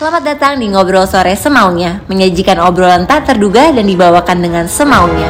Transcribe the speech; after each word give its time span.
Selamat 0.00 0.32
datang 0.32 0.56
di 0.56 0.72
Ngobrol 0.72 1.04
Sore 1.04 1.36
Semaunya 1.36 2.00
Menyajikan 2.08 2.56
obrolan 2.56 3.04
tak 3.04 3.28
terduga 3.28 3.68
dan 3.68 3.84
dibawakan 3.84 4.40
dengan 4.40 4.64
semaunya 4.64 5.28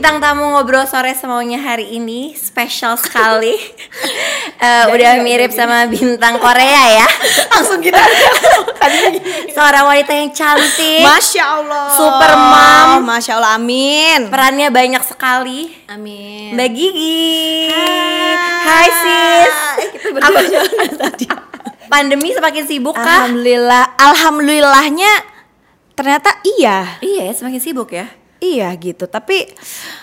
Bintang 0.00 0.16
tamu 0.16 0.56
ngobrol 0.56 0.88
sore 0.88 1.12
semaunya 1.12 1.60
hari 1.60 2.00
ini 2.00 2.32
spesial 2.32 2.96
sekali. 2.96 3.52
Eh, 4.60 4.84
udah 4.92 5.24
mirip 5.24 5.52
sama 5.56 5.88
bintang 5.88 6.36
Korea 6.36 7.00
ya. 7.00 7.08
langsung 7.52 7.80
gitu 7.80 7.96
Seorang 9.56 9.88
wanita 9.88 10.12
yang 10.12 10.28
cantik. 10.36 11.00
Masya 11.00 11.44
Allah 11.44 11.88
Super 11.96 12.32
mom. 12.36 13.08
Masya 13.08 13.40
Allah 13.40 13.56
amin 13.56 14.28
Perannya 14.28 14.68
banyak 14.68 15.00
sekali. 15.00 15.72
Amin 15.88 16.52
Mbak 16.52 16.70
Gigi. 16.76 17.72
Hai. 17.72 18.36
Hai 18.68 18.88
sis. 18.92 19.56
Kita 19.96 20.08
berdua 20.12 20.42
jalan 20.44 20.92
tadi 21.08 21.26
Pandemi 21.88 22.28
semakin 22.36 22.64
sibuk 22.68 22.96
kah? 23.00 23.24
Alhamdulillah 23.24 23.96
Alhamdulillahnya 23.96 25.12
Ternyata 25.96 26.36
iya 26.44 27.00
Iya, 27.00 27.32
semakin 27.32 27.60
sibuk 27.64 27.96
ya. 27.96 28.19
Iya 28.40 28.72
gitu 28.74 29.04
Tapi 29.04 29.46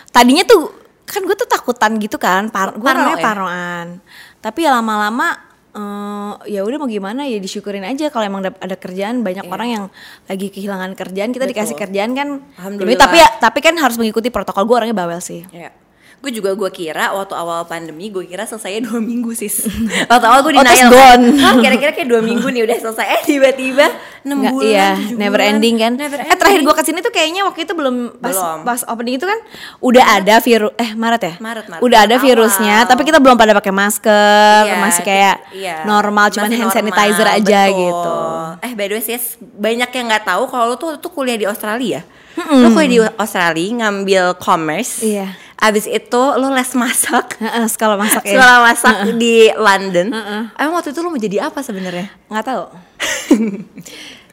Tadinya 0.08 0.42
tuh 0.44 0.70
Kan 1.04 1.24
gue 1.24 1.34
tuh 1.34 1.46
takutan 1.46 1.98
gitu 1.98 2.16
kan 2.16 2.48
par 2.48 2.74
Gue 2.74 2.86
orangnya 2.86 3.16
ya? 3.16 3.26
parnoan 3.26 3.88
Tapi 4.38 4.60
ya 4.62 4.72
lama-lama 4.72 5.28
eh, 5.72 6.34
ya 6.50 6.62
udah 6.62 6.78
mau 6.78 6.88
gimana 6.88 7.24
ya 7.24 7.38
disyukurin 7.38 7.84
aja 7.84 8.08
kalau 8.08 8.26
emang 8.26 8.42
ada 8.48 8.76
kerjaan 8.76 9.22
banyak 9.22 9.46
orang 9.46 9.70
yang 9.70 9.86
lagi 10.26 10.48
kehilangan 10.48 10.94
kerjaan 10.94 11.30
kita 11.30 11.44
Iya. 11.44 11.48
Betul. 11.48 11.54
dikasih 11.54 11.76
kerjaan 11.76 12.12
kan 12.12 12.28
Alhamdulillah. 12.56 12.98
tapi 13.00 13.16
ya 13.18 13.28
tapi 13.38 13.60
kan 13.60 13.74
harus 13.76 13.96
mengikuti 13.96 14.28
protokol 14.28 14.64
gue 14.64 14.76
orangnya 14.76 14.96
bawel 14.96 15.20
sih 15.20 15.46
Iya. 15.48 15.70
Gue 16.18 16.34
juga 16.34 16.50
gue 16.52 16.70
kira 16.72 17.14
waktu 17.14 17.32
awal 17.32 17.62
pandemi 17.64 18.10
gue 18.10 18.26
kira 18.26 18.42
selesainya 18.44 18.84
dua 18.84 18.98
minggu 19.00 19.32
sis. 19.32 19.70
waktu 20.10 20.26
awal 20.26 20.42
gue 20.42 20.52
Oh, 20.52 20.60
denial. 20.60 20.90
gone. 20.90 21.24
Hah, 21.38 21.54
kira-kira 21.56 21.92
kayak 21.92 22.08
dua 22.08 22.20
minggu 22.20 22.48
nih 22.48 22.64
udah 22.64 22.78
selesai. 22.80 23.06
Eh 23.08 23.22
tiba-tiba 23.24 23.86
enam 24.24 24.44
bulan. 24.50 24.66
iya, 24.66 24.90
never 25.14 25.38
bulan. 25.38 25.56
ending 25.56 25.76
kan. 25.78 25.94
Never 25.94 26.18
Eh 26.20 26.34
terakhir 26.34 26.58
ending. 26.58 26.66
gua 26.66 26.76
ke 26.76 26.84
sini 26.84 27.00
tuh 27.00 27.10
kayaknya 27.10 27.42
waktu 27.44 27.64
itu 27.64 27.72
belum 27.72 27.96
pas 28.18 28.34
Belum. 28.34 28.58
pas 28.62 28.82
opening 28.84 29.16
itu 29.16 29.24
kan 29.24 29.40
udah 29.80 30.04
ada 30.16 30.36
virus 30.38 30.74
eh 30.76 30.92
Maret 30.92 31.22
ya? 31.22 31.34
Maret, 31.38 31.66
Maret. 31.70 31.82
Udah 31.82 32.00
ada 32.02 32.16
Awal. 32.16 32.26
virusnya, 32.26 32.76
tapi 32.84 33.02
kita 33.04 33.18
belum 33.18 33.36
pada 33.36 33.54
pakai 33.54 33.72
masker, 33.72 34.62
Iya, 34.66 34.76
masih 34.80 35.04
kayak 35.04 35.36
iya. 35.54 35.76
normal 35.84 36.28
cuman 36.30 36.50
Masih 36.50 36.58
hand 36.58 36.72
normal, 36.74 36.78
sanitizer 36.82 37.28
aja 37.30 37.60
betul. 37.64 37.78
gitu. 37.80 38.12
Eh 38.60 38.72
by 38.74 38.86
the 38.86 38.96
way 38.96 39.04
sis, 39.06 39.24
banyak 39.40 39.90
yang 39.92 40.06
nggak 40.08 40.26
tahu 40.26 40.44
kalau 40.46 40.66
lu 40.68 40.76
tuh 40.76 40.98
tuh 40.98 41.08
kuliah 41.10 41.38
di 41.38 41.46
Australia. 41.46 42.02
Lu 42.36 42.70
kuliah 42.70 42.90
di 42.90 43.00
Australia 43.16 43.70
ngambil 43.80 44.24
commerce. 44.36 45.00
Iya. 45.00 45.46
Abis 45.58 45.86
itu 45.86 46.22
lu 46.38 46.48
les 46.50 46.72
masak. 46.72 47.42
Sekolah 47.74 47.98
masak 47.98 48.24
ya. 48.24 48.38
Sekolah 48.38 48.58
masak 48.62 48.96
di 49.16 49.50
London. 49.52 50.14
Emang 50.54 50.74
waktu 50.76 50.90
itu 50.90 51.00
lu 51.00 51.10
mau 51.10 51.18
jadi 51.18 51.50
apa 51.50 51.60
sebenarnya? 51.60 52.08
nggak 52.28 52.46
tahu. 52.46 52.64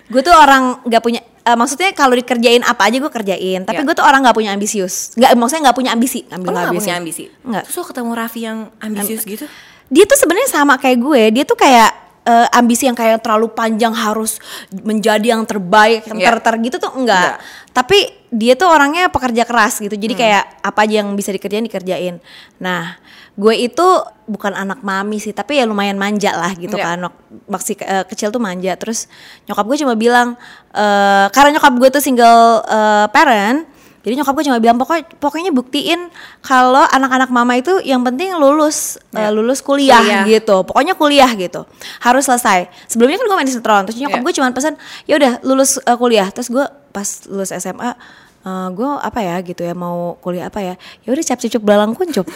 gue 0.04 0.20
tuh 0.20 0.30
orang 0.30 0.84
nggak 0.84 1.00
punya 1.00 1.20
eh, 1.24 1.56
maksudnya 1.56 1.88
kalau 1.90 2.12
dikerjain 2.12 2.60
apa 2.60 2.86
aja 2.86 3.00
gue 3.00 3.08
kerjain 3.10 3.64
tapi 3.64 3.80
Iya. 3.80 3.88
gue 3.88 3.94
tuh 3.94 4.04
orang 4.04 4.20
nggak 4.20 4.36
punya 4.36 4.52
ambisius 4.52 5.16
nggak 5.16 5.32
maksudnya 5.34 5.62
nggak 5.64 5.76
punya 5.80 5.90
ambisi 5.90 6.20
Oh, 6.22 6.36
ambil 6.36 6.44
lu 6.44 6.54
gak 6.54 6.68
ambisi 6.68 6.84
punya 6.84 6.94
ambisi? 6.94 7.24
nggak 7.40 7.62
Terus 7.64 7.74
lu 7.74 7.84
ketemu 7.88 8.10
Raffi 8.12 8.40
yang 8.42 8.58
ambisius 8.78 9.22
gitu? 9.24 9.46
dia 9.88 10.04
tuh 10.04 10.16
sebenarnya 10.16 10.48
sama 10.50 10.76
kayak 10.76 10.98
gue 11.00 11.22
dia 11.32 11.44
tuh 11.44 11.56
kayak 11.56 11.90
eh, 12.24 12.48
ambisi 12.50 12.84
yang 12.84 12.94
kayak 12.94 13.20
terlalu 13.20 13.48
panjang 13.48 13.92
harus 13.92 14.40
menjadi 14.74 15.32
yang 15.32 15.44
terbaik 15.44 16.04
yang 16.04 16.16
Iya. 16.16 16.28
ter-ter 16.30 16.54
gitu 16.62 16.76
tuh 16.78 16.92
enggak. 16.94 17.36
Enggak. 17.36 17.62
tapi 17.70 17.98
dia 18.30 18.54
tuh 18.54 18.66
orangnya 18.66 19.06
pekerja 19.08 19.42
keras 19.42 19.76
gitu 19.76 19.90
Hmm. 19.90 20.00
jadi 20.00 20.14
kayak 20.14 20.44
apa 20.62 20.78
aja 20.80 20.94
yang 20.96 21.12
bisa 21.12 21.28
dikerjain 21.28 21.62
dikerjain 21.62 22.22
nah 22.56 22.94
gue 23.34 23.54
itu 23.60 23.86
bukan 24.24 24.54
anak 24.54 24.80
mami 24.80 25.18
sih 25.18 25.30
tapi 25.30 25.58
ya 25.58 25.66
lumayan 25.66 25.94
manja 25.94 26.32
lah 26.32 26.54
gitu 26.54 26.70
Iya. 26.72 26.86
kan 26.86 26.98
Wak- 27.02 27.18
masih 27.50 27.74
ke- 27.74 27.82
eh, 27.84 28.04
kecil 28.04 28.30
tuh 28.30 28.38
manja 28.38 28.72
terus 28.74 29.10
nyokap 29.44 29.66
gue 29.66 29.78
cuma 29.80 29.94
bilang 29.94 30.38
eh, 30.70 31.26
karena 31.28 31.58
nyokap 31.58 31.74
gue 31.74 31.88
tuh 31.90 32.00
single 32.00 32.42
eh, 32.64 33.06
parent 33.10 33.66
jadi 34.04 34.20
nyokap 34.20 34.36
gue 34.36 34.44
cuma 34.44 34.60
bilang 34.60 34.76
pokoknya 34.76 35.04
pokoknya 35.16 35.50
buktiin 35.50 36.12
kalau 36.38 36.84
anak-anak 36.86 37.32
mama 37.32 37.56
itu 37.56 37.80
yang 37.80 38.04
penting 38.04 38.36
lulus 38.36 39.00
eh, 39.10 39.32
lulus 39.32 39.58
kuliah, 39.58 39.96
Kuliah. 39.98 40.24
gitu. 40.28 40.60
Pokoknya 40.62 40.92
kuliah 40.92 41.30
gitu. 41.32 41.64
Harus 41.98 42.28
selesai. 42.28 42.68
Sebelumnya 42.84 43.16
kan 43.16 43.26
gue 43.26 43.36
main 43.40 43.48
di 43.48 43.54
sinetron, 43.56 43.82
terus 43.88 43.96
nyokap 43.96 44.20
Iya. 44.20 44.24
gue 44.28 44.32
cuma 44.36 44.48
pesan, 44.52 44.74
"Ya 45.08 45.16
udah 45.16 45.32
lulus 45.40 45.80
eh, 45.80 45.96
kuliah." 45.96 46.28
Terus 46.28 46.52
gue 46.52 46.64
pas 46.92 47.08
lulus 47.26 47.48
SMA 47.50 47.96
eh, 48.44 48.68
gue 48.70 48.90
apa 48.94 49.18
ya 49.18 49.36
gitu 49.40 49.60
ya 49.60 49.72
mau 49.72 49.96
kuliah 50.18 50.46
apa 50.46 50.60
ya 50.60 50.74
ya 51.00 51.08
udah 51.08 51.24
cap 51.24 51.38
cucuk 51.38 51.60
belalang 51.60 51.92
kuncup 51.92 52.28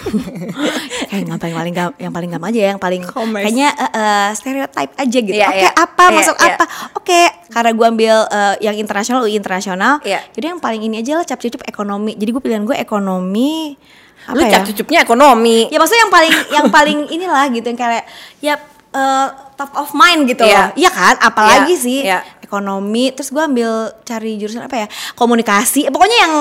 kayak 1.09 1.25
ngapain 1.27 1.53
paling 1.53 1.73
gam, 1.73 1.91
yang 1.97 2.11
paling 2.11 2.29
gampang 2.29 2.51
aja 2.51 2.61
yang 2.67 2.79
paling 2.79 3.03
Commerce. 3.05 3.45
kayaknya 3.45 3.69
eh, 3.71 3.91
eh, 3.95 4.29
stereotype 4.33 4.93
aja 4.95 5.19
gitu 5.21 5.35
Iya, 5.35 5.47
oke 5.47 5.61
iya. 5.61 5.71
apa 5.75 6.05
Iya, 6.05 6.17
masuk 6.17 6.37
iya. 6.37 6.47
apa 6.51 6.65
oke 6.95 7.21
karena 7.49 7.71
gue 7.73 7.87
ambil 7.89 8.17
eh, 8.27 8.55
yang 8.63 8.75
internasional 8.75 9.21
UI 9.23 9.35
internasional 9.35 10.01
Iya. 10.03 10.21
jadi 10.31 10.45
yang 10.51 10.61
paling 10.61 10.81
ini 10.83 10.99
aja 10.99 11.13
lah 11.15 11.25
cap 11.25 11.39
cucup 11.39 11.63
ekonomi 11.63 12.13
jadi 12.15 12.31
gue 12.31 12.43
pilihan 12.43 12.63
gue 12.63 12.77
ekonomi 12.77 13.77
apa 14.21 14.35
Lu 14.35 14.43
ya 14.43 14.51
cap 14.51 14.65
cucupnya 14.67 15.01
ekonomi. 15.01 15.69
ya 15.69 15.77
maksudnya 15.77 16.03
yang 16.03 16.13
paling 16.13 16.35
yang 16.51 16.67
paling 16.69 16.99
inilah 17.09 17.45
gitu 17.49 17.65
yang 17.65 17.79
kayak 17.79 18.05
ya 18.41 18.55
eh, 18.91 19.27
top 19.55 19.73
of 19.75 19.91
mind 19.93 20.25
gitu 20.27 20.45
Iya. 20.45 20.71
iya 20.75 20.91
kan 20.91 21.15
apalagi 21.19 21.73
Iya, 21.73 21.81
sih 21.81 22.01
iya. 22.05 22.21
Ekonomi 22.49 23.13
terus 23.13 23.29
gue 23.29 23.45
ambil 23.45 23.93
cari 24.09 24.41
jurusan 24.41 24.65
apa 24.65 24.83
ya? 24.83 24.87
Komunikasi 25.13 25.93
pokoknya 25.93 26.19
yang 26.25 26.35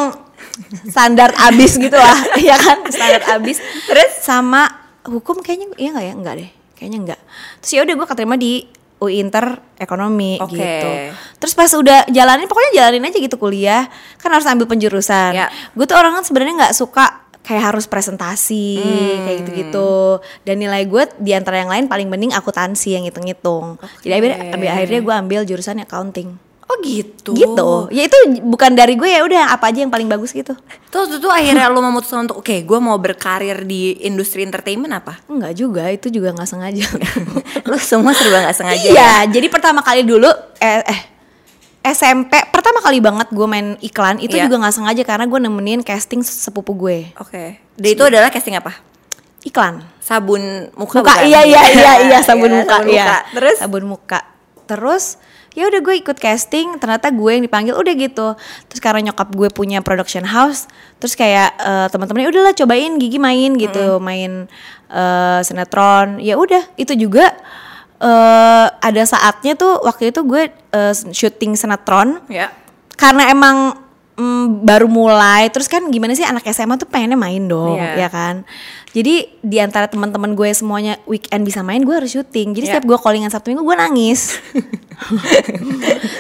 standar 0.88 1.36
abis 1.52 1.76
gitu 1.76 2.00
lah 2.00 2.16
ya 2.48 2.56
kan? 2.56 2.88
Standar 2.88 3.24
abis. 3.36 3.60
Terus? 3.92 4.24
Sama 4.24 4.64
hukum 5.04 5.44
kayaknya 5.44 5.76
iya 5.76 5.92
nggak 5.92 6.06
ya? 6.08 6.14
Enggak 6.16 6.36
deh 6.40 6.52
kayaknya 6.78 7.00
enggak 7.02 7.22
terus 7.58 7.72
ya 7.74 7.82
udah 7.82 7.96
gue 7.98 8.08
keterima 8.08 8.36
di 8.38 8.70
UI 8.98 9.22
Inter 9.22 9.62
ekonomi 9.78 10.42
Oke. 10.42 10.58
gitu. 10.58 10.90
Terus 11.38 11.54
pas 11.54 11.70
udah 11.70 12.10
jalanin 12.10 12.50
pokoknya 12.50 12.72
jalanin 12.82 13.06
aja 13.06 13.18
gitu 13.22 13.38
kuliah. 13.38 13.86
Kan 14.18 14.34
harus 14.34 14.50
ambil 14.50 14.66
penjurusan. 14.66 15.38
Ya. 15.38 15.54
gue 15.54 15.86
tuh 15.86 15.94
orang 15.94 16.18
kan 16.18 16.26
sebenarnya 16.26 16.66
nggak 16.66 16.74
suka 16.74 17.27
kayak 17.48 17.64
harus 17.64 17.88
presentasi 17.88 18.76
kayak 19.18 19.24
Hmm. 19.24 19.40
gitu-gitu 19.42 19.92
dan 20.44 20.56
nilai 20.58 20.84
gue 20.84 21.08
di 21.18 21.32
antara 21.32 21.58
yang 21.58 21.72
lain 21.72 21.88
paling 21.88 22.06
mending 22.06 22.36
akuntansi 22.36 22.92
yang 22.92 23.08
hitung-hitung 23.08 23.80
jadi 24.04 24.20
akhirnya, 24.20 24.38
akhirnya 24.76 25.02
gue 25.02 25.16
ambil 25.16 25.42
jurusan 25.44 25.80
accounting 25.80 26.36
Oh 26.68 26.76
gitu. 26.84 27.32
gitu 27.32 27.88
ya 27.90 28.04
itu 28.04 28.18
bukan 28.44 28.76
dari 28.76 29.00
gue 29.00 29.08
ya 29.08 29.24
udah 29.24 29.56
apa 29.56 29.72
aja 29.72 29.80
yang 29.80 29.88
paling 29.88 30.12
bagus 30.12 30.36
gitu 30.36 30.52
Terus 30.92 31.16
itu 31.16 31.28
akhirnya 31.32 31.72
lu 31.72 31.80
memutuskan 31.80 32.28
untuk 32.28 32.44
oke, 32.44 32.56
gue 32.60 32.80
mau 32.84 33.00
berkarir 33.00 33.64
di 33.64 33.96
industri 34.04 34.44
entertainment 34.44 34.92
apa? 34.92 35.16
enggak 35.32 35.56
juga 35.56 35.88
itu 35.88 36.12
juga 36.12 36.36
nggak 36.36 36.44
sengaja 36.44 36.84
lu 37.72 37.80
semua 37.80 38.12
serba 38.12 38.44
nggak 38.44 38.58
sengaja 38.60 38.84
iya 38.84 39.24
ya? 39.24 39.32
jadi 39.32 39.48
pertama 39.48 39.80
kali 39.80 40.04
dulu 40.04 40.28
eh, 40.60 40.84
eh 40.84 41.00
SMP 41.90 42.34
pertama 42.50 42.80
kali 42.80 43.00
banget 43.00 43.28
gue 43.30 43.46
main 43.46 43.76
iklan 43.80 44.18
itu 44.18 44.34
Iya. 44.34 44.48
juga 44.48 44.60
nggak 44.62 44.76
sengaja 44.76 45.04
karena 45.04 45.26
gue 45.26 45.40
nemenin 45.40 45.82
casting 45.82 46.22
sepupu 46.22 46.74
gue 46.74 47.12
Oke. 47.18 47.62
Dan 47.74 47.90
itu 47.92 48.04
adalah 48.04 48.28
casting 48.28 48.56
apa? 48.56 48.74
iklan 49.44 49.80
Sabun 50.00 50.68
muka. 50.76 51.00
muka 51.00 51.14
bukan? 51.16 51.24
iya 51.24 51.40
iya 51.42 51.62
iya 51.68 51.92
iya 52.12 52.18
sabun 52.20 52.50
Iya, 52.50 52.58
muka 52.60 52.76
sabun 52.76 52.90
iya 52.90 53.04
muka. 53.04 53.18
Terus 53.32 53.58
sabun 53.60 53.84
muka 53.86 54.20
terus 54.68 55.06
ya 55.52 55.66
udah 55.66 55.80
gue 55.80 55.96
ikut 55.98 56.18
casting 56.18 56.78
ternyata 56.78 57.10
gue 57.10 57.32
yang 57.32 57.42
dipanggil 57.42 57.74
udah 57.74 57.94
gitu 57.96 58.36
terus 58.68 58.78
karena 58.78 59.10
nyokap 59.10 59.32
gue 59.32 59.50
punya 59.50 59.80
production 59.80 60.22
house 60.22 60.68
terus 60.98 61.16
kayak 61.16 61.56
eh, 61.56 61.88
teman-temannya 61.88 62.30
udahlah 62.30 62.54
cobain 62.54 63.00
gigi 63.00 63.18
main 63.18 63.56
gitu 63.56 63.98
main 63.98 64.46
eh, 64.88 65.40
sinetron 65.42 66.20
ya 66.20 66.36
udah 66.36 66.62
itu 66.76 66.94
juga 66.94 67.32
eh 67.98 68.68
ada 68.70 69.04
saatnya 69.10 69.58
tuh 69.58 69.82
waktu 69.82 70.14
itu 70.14 70.22
gue 70.22 70.54
eh, 70.54 70.94
syuting 70.94 71.58
sinetron 71.58 72.22
ya. 72.30 72.54
karena 72.94 73.34
emang 73.34 73.87
mm, 74.18 74.46
baru 74.62 74.86
mulai 74.86 75.48
terus 75.48 75.66
kan 75.66 75.86
gimana 75.86 76.12
sih 76.12 76.24
anak 76.24 76.44
SMA 76.48 76.76
tuh 76.76 76.86
pengennya 76.86 77.16
main 77.16 77.42
dong 77.44 77.78
Iya. 77.78 77.94
ya 77.98 78.10
kan 78.10 78.36
jadi 78.90 79.14
di 79.38 79.58
antara 79.58 79.86
teman-teman 79.86 80.34
gue 80.34 80.50
semuanya 80.52 80.98
weekend 81.04 81.44
bisa 81.44 81.62
main 81.62 81.80
gue 81.80 81.94
harus 81.94 82.10
syuting 82.12 82.52
jadi 82.52 82.64
Iya. 82.64 82.72
setiap 82.74 82.86
gue 82.86 82.98
callingan 82.98 83.30
sabtu 83.30 83.50
minggu 83.50 83.62
gue 83.64 83.78
nangis 83.78 84.42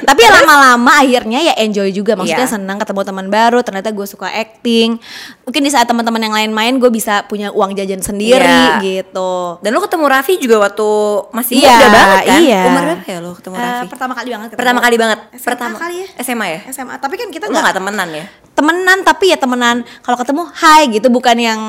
tapi 0.03 0.19
ya 0.19 0.31
lama-lama 0.31 0.91
akhirnya 0.95 1.39
ya 1.41 1.53
enjoy 1.57 1.89
juga 1.89 2.13
maksudnya 2.13 2.45
Iya. 2.45 2.53
senang 2.53 2.77
ketemu 2.77 3.01
teman 3.03 3.27
baru 3.27 3.59
ternyata 3.59 3.89
gue 3.89 4.05
suka 4.05 4.29
acting 4.29 5.01
mungkin 5.43 5.61
di 5.61 5.71
saat 5.71 5.85
teman-teman 5.85 6.21
yang 6.21 6.35
lain 6.35 6.51
main 6.51 6.73
gue 6.75 6.87
bisa 6.87 7.25
punya 7.25 7.49
uang 7.49 7.73
jajan 7.73 7.99
sendiri 7.99 8.37
Iya. 8.37 9.01
gitu 9.01 9.57
Dan 9.59 9.73
lu 9.73 9.81
ketemu 9.81 10.05
Raffi 10.05 10.37
juga 10.37 10.61
waktu 10.61 10.87
masih 11.31 11.57
Iya, 11.57 11.71
muda 11.71 11.87
banget 11.89 12.19
kan? 12.23 12.39
iya. 12.39 12.61
Umur 12.63 12.83
berapa 12.85 13.03
ya 13.07 13.17
lu 13.19 13.31
ketemu 13.33 13.53
Eh, 13.53 13.61
Raffi? 13.63 13.87
pertama 13.87 14.13
kali 14.13 14.27
banget 14.29 14.47
ketemu. 14.47 14.59
Pertama 14.59 14.79
kali 14.79 14.95
banget. 14.95 15.19
SMA 15.33 15.47
Pertama 15.47 15.75
kali 15.75 15.95
ya 15.95 16.07
SMA 16.19 16.45
ya? 16.47 16.59
SMA 16.69 16.95
tapi 16.97 17.15
kan 17.15 17.27
kita 17.27 17.45
nggak 17.47 17.63
gak 17.63 17.75
temenan 17.87 18.09
ya? 18.11 18.25
temenan 18.51 18.97
tapi 19.01 19.31
ya 19.31 19.37
temenan 19.37 19.77
kalau 20.01 20.17
ketemu 20.19 20.43
hai 20.51 20.91
gitu 20.91 21.07
bukan 21.07 21.37
yang 21.37 21.61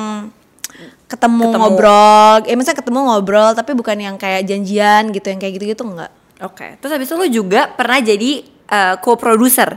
ketemu, 1.05 1.49
Ketemu. 1.49 1.61
ngobrol 1.63 2.35
eh 2.45 2.53
misalnya 2.53 2.79
ketemu 2.79 2.99
ngobrol 3.07 3.51
tapi 3.53 3.71
bukan 3.73 3.97
yang 3.97 4.15
kayak 4.15 4.43
janjian 4.43 5.09
gitu 5.09 5.25
yang 5.25 5.39
kayak 5.39 5.53
gitu-gitu 5.55 5.83
enggak 5.83 6.11
Oke. 6.39 6.79
Terus 6.79 6.91
habis 6.95 7.11
itu 7.11 7.15
lu 7.19 7.27
juga 7.27 7.67
pernah 7.67 7.99
jadi 7.99 8.31
eh, 8.47 8.95
co-producer. 9.03 9.75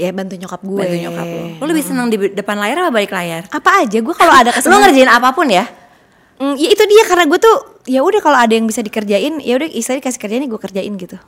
ya 0.00 0.08
bantu 0.16 0.32
nyokap 0.32 0.64
gue 0.64 0.80
Bantu 0.80 0.96
nyokap 0.96 1.26
lo. 1.28 1.44
Lo 1.60 1.64
lebih 1.68 1.84
seneng 1.84 2.08
di 2.08 2.16
depan 2.32 2.56
layar 2.56 2.80
apa 2.80 2.88
balik 2.88 3.12
layar? 3.12 3.44
apa 3.52 3.84
aja 3.84 4.00
gue 4.00 4.14
kalau 4.16 4.32
ada 4.32 4.48
Lo 4.52 4.56
kesempatan 4.56 4.80
ngerjain 4.88 5.12
apa 5.12 5.28
pun 5.36 5.44
ya? 5.52 5.68
Mm, 6.40 6.56
ya 6.56 6.68
itu 6.72 6.82
dia 6.88 7.02
karena 7.04 7.28
gue 7.28 7.36
tuh 7.36 7.56
ya 7.84 8.00
udah 8.00 8.20
kalau 8.24 8.38
ada 8.40 8.48
yang 8.48 8.64
bisa 8.64 8.80
dikerjain 8.80 9.44
ya 9.44 9.60
udah 9.60 9.68
istilahnya 9.68 10.00
dikasih 10.00 10.20
kerjain 10.24 10.42
gue 10.48 10.60
kerjain 10.64 10.92
gitu 10.96 11.20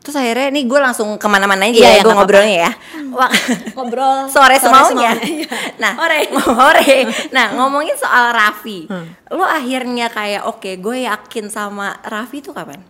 Terus 0.00 0.16
akhirnya 0.16 0.48
nih 0.48 0.64
gue 0.64 0.80
langsung 0.80 1.20
ke 1.20 1.28
mana-mana 1.28 1.68
aja 1.68 1.76
Iya, 1.76 1.84
ya 1.84 1.92
iya, 1.92 2.02
gue 2.02 2.14
ngobrolnya 2.16 2.56
ya. 2.66 2.72
Wah, 3.12 3.30
ngobrol 3.76 4.16
sore, 4.34 4.56
sore 4.56 4.56
semaunya. 4.56 5.12
semaunya. 5.12 5.46
nah, 5.82 5.92
Ore. 6.00 6.20
ore. 6.72 6.92
Nah, 7.30 7.46
ngomongin 7.52 7.96
soal 8.00 8.32
Raffi. 8.32 8.88
Hmm. 8.88 9.12
Lo 9.28 9.44
akhirnya 9.44 10.08
kayak 10.08 10.48
oke, 10.48 10.80
gue 10.80 10.96
yakin 11.04 11.52
sama 11.52 12.00
Raffi 12.00 12.40
itu 12.40 12.50
kapan? 12.50 12.80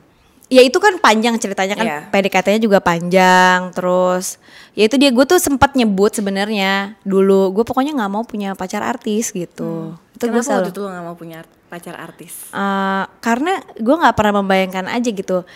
ya 0.50 0.66
itu 0.66 0.82
kan 0.82 0.98
panjang 0.98 1.38
ceritanya 1.38 1.78
kan 1.78 1.86
Iya. 1.86 1.98
PDKT-nya 2.10 2.58
juga 2.58 2.82
panjang 2.82 3.70
terus 3.70 4.42
ya 4.74 4.90
itu 4.90 4.98
dia 4.98 5.14
gue 5.14 5.22
tuh 5.22 5.38
sempat 5.38 5.78
nyebut 5.78 6.10
sebenarnya 6.10 6.98
dulu 7.06 7.54
gue 7.54 7.62
pokoknya 7.62 7.94
nggak 7.94 8.10
mau 8.10 8.26
punya 8.26 8.58
pacar 8.58 8.82
artis 8.82 9.30
gitu 9.30 9.94
itu 9.94 10.24
gue 10.26 10.42
Kenapa 10.42 10.58
waktu 10.58 10.74
itu 10.74 10.80
lo 10.82 10.88
gak 10.90 11.04
mau 11.06 11.14
punya 11.14 11.40
pacar 11.70 11.94
artis? 11.94 12.50
Eh, 12.50 13.04
karena 13.22 13.62
gue 13.78 13.94
nggak 13.94 14.16
pernah 14.18 14.42
membayangkan 14.42 14.90
aja 14.90 15.08
gitu 15.08 15.46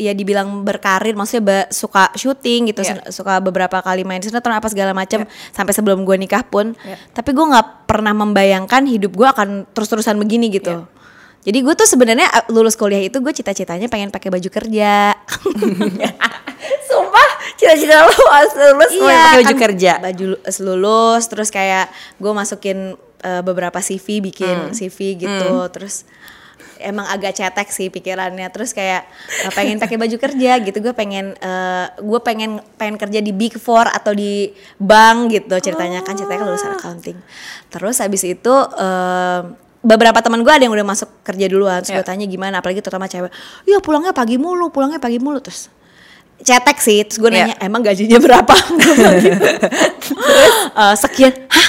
ya 0.00 0.10
dibilang 0.10 0.62
berkarir 0.62 1.12
maksudnya 1.12 1.44
ba- 1.44 1.68
suka 1.68 2.08
syuting 2.14 2.60
gitu 2.66 2.80
Iya. 2.80 2.88
sen- 2.96 3.12
suka 3.12 3.36
beberapa 3.38 3.76
kali 3.78 4.00
main 4.00 4.18
sinetron 4.18 4.52
apa 4.52 4.66
segala 4.66 4.90
macam 4.90 5.22
sampai 5.50 5.70
sebelum 5.70 6.02
gue 6.02 6.16
nikah 6.16 6.40
pun 6.42 6.72
Iya. 6.74 6.96
tapi 7.12 7.30
gue 7.30 7.44
nggak 7.44 7.84
pernah 7.84 8.10
membayangkan 8.12 8.82
hidup 8.86 9.12
gue 9.12 9.26
akan 9.26 9.48
terus-terusan 9.68 10.16
begini 10.16 10.48
gitu 10.48 10.72
Iya. 10.74 10.88
jadi 11.42 11.58
gue 11.60 11.74
tuh 11.74 11.84
sebenarnya 11.86 12.26
uh, 12.26 12.44
lulus 12.48 12.74
kuliah 12.74 13.00
itu 13.02 13.16
gue 13.16 13.30
cita-citanya 13.30 13.86
pengen 13.86 14.08
pakai 14.08 14.28
baju 14.28 14.48
kerja 14.48 15.12
Sumpah, 16.82 17.28
cita-cita 17.54 18.02
lo 18.02 18.12
pas 18.24 18.50
lulus 18.50 18.90
mau 18.94 19.06
pakai 19.06 19.36
baju 19.38 19.54
kan 19.54 19.62
kerja. 19.62 19.92
Baju 19.98 20.24
lu- 20.26 20.42
lulus 20.66 21.22
terus 21.26 21.48
kayak 21.48 21.88
gue 22.16 22.32
masukin 22.32 22.78
uh, 23.20 23.42
beberapa 23.42 23.78
CV 23.78 24.18
Hmm. 24.18 24.24
bikin 24.24 24.56
CV 24.72 24.98
gitu 25.18 25.50
terus 25.70 26.02
emang 26.80 27.04
agak 27.04 27.32
cetek 27.32 27.68
sih 27.68 27.86
pikirannya. 27.86 28.48
Terus 28.48 28.72
kayak 28.72 29.04
uh, 29.44 29.52
pengen 29.52 29.76
pakai 29.76 29.96
baju 29.96 30.16
kerja 30.16 30.52
gitu. 30.58 30.78
Gue 30.80 30.92
pengen 30.92 31.36
gue 31.96 32.20
pengen 32.20 32.58
pengen 32.74 32.96
kerja 32.96 33.20
di 33.20 33.30
Big 33.30 33.54
Four 33.54 33.86
atau 33.86 34.10
di 34.10 34.50
bank 34.76 35.30
gitu 35.30 35.54
ceritanya. 35.60 36.00
Kan 36.00 36.16
ceritanya 36.16 36.40
kan 36.42 36.48
lulusan 36.48 36.72
accounting. 36.74 37.18
Terus 37.68 38.00
habis 38.00 38.24
itu 38.24 38.50
uh, 38.52 39.40
beberapa 39.80 40.20
teman 40.20 40.40
gue 40.40 40.52
ada 40.52 40.64
yang 40.64 40.72
udah 40.72 40.84
masuk 40.84 41.08
kerja 41.22 41.46
duluan. 41.46 41.80
Terus 41.80 41.96
gue 41.96 42.04
Ya. 42.04 42.08
tanya 42.08 42.24
gimana? 42.24 42.60
Apalagi 42.60 42.80
terutama 42.80 43.06
cewek. 43.06 43.30
Ya 43.64 43.78
pulangnya 43.78 44.12
pagi 44.12 44.36
mulu 44.36 44.68
pulangnya 44.68 44.98
pagi 44.98 45.16
mulu. 45.16 45.40
Terus 45.40 45.68
cetek 46.40 46.80
sih. 46.80 47.04
Terus 47.04 47.16
gue 47.16 47.30
Iya. 47.30 47.52
nanya 47.52 47.56
emang 47.60 47.80
gajinya 47.80 48.18
berapa? 48.18 48.54
Gitu. 49.20 49.44
eh, 50.72 50.94
sekian. 50.96 51.32
Hah? 51.48 51.68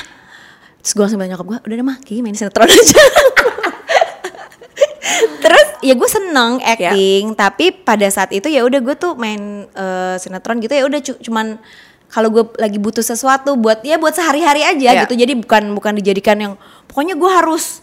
Terus 0.82 0.92
gue 0.98 1.04
langsung 1.06 1.20
bilang 1.22 1.32
nyokap 1.38 1.46
gue 1.46 1.58
udah 1.62 1.76
deh 1.78 1.86
mah 1.86 1.98
Kiki 2.02 2.26
main 2.26 2.34
sinetron 2.34 2.66
aja 2.66 2.98
terus 5.40 5.66
ya 5.80 5.94
gue 5.94 6.06
seneng 6.06 6.62
acting 6.62 7.34
tapi 7.34 7.74
pada 7.74 8.06
saat 8.08 8.30
itu 8.30 8.46
ya 8.46 8.62
udah 8.62 8.80
gue 8.80 8.96
tuh 8.96 9.14
main 9.14 9.42
eh, 9.68 10.16
sinetron 10.16 10.58
gitu 10.58 10.72
ya 10.72 10.84
udah 10.84 11.00
cu- 11.00 11.20
cuman 11.20 11.58
kalau 12.06 12.28
gue 12.30 12.44
lagi 12.56 12.78
butuh 12.78 13.02
sesuatu 13.02 13.56
buat 13.56 13.82
ya 13.82 13.96
buat 13.96 14.12
sehari-hari 14.12 14.62
aja 14.62 14.90
Ya. 14.92 15.02
gitu 15.02 15.16
jadi 15.16 15.34
bukan 15.34 15.72
bukan 15.72 15.96
dijadikan 15.96 16.38
yang 16.38 16.54
pokoknya 16.86 17.16
gue 17.16 17.32
harus 17.32 17.82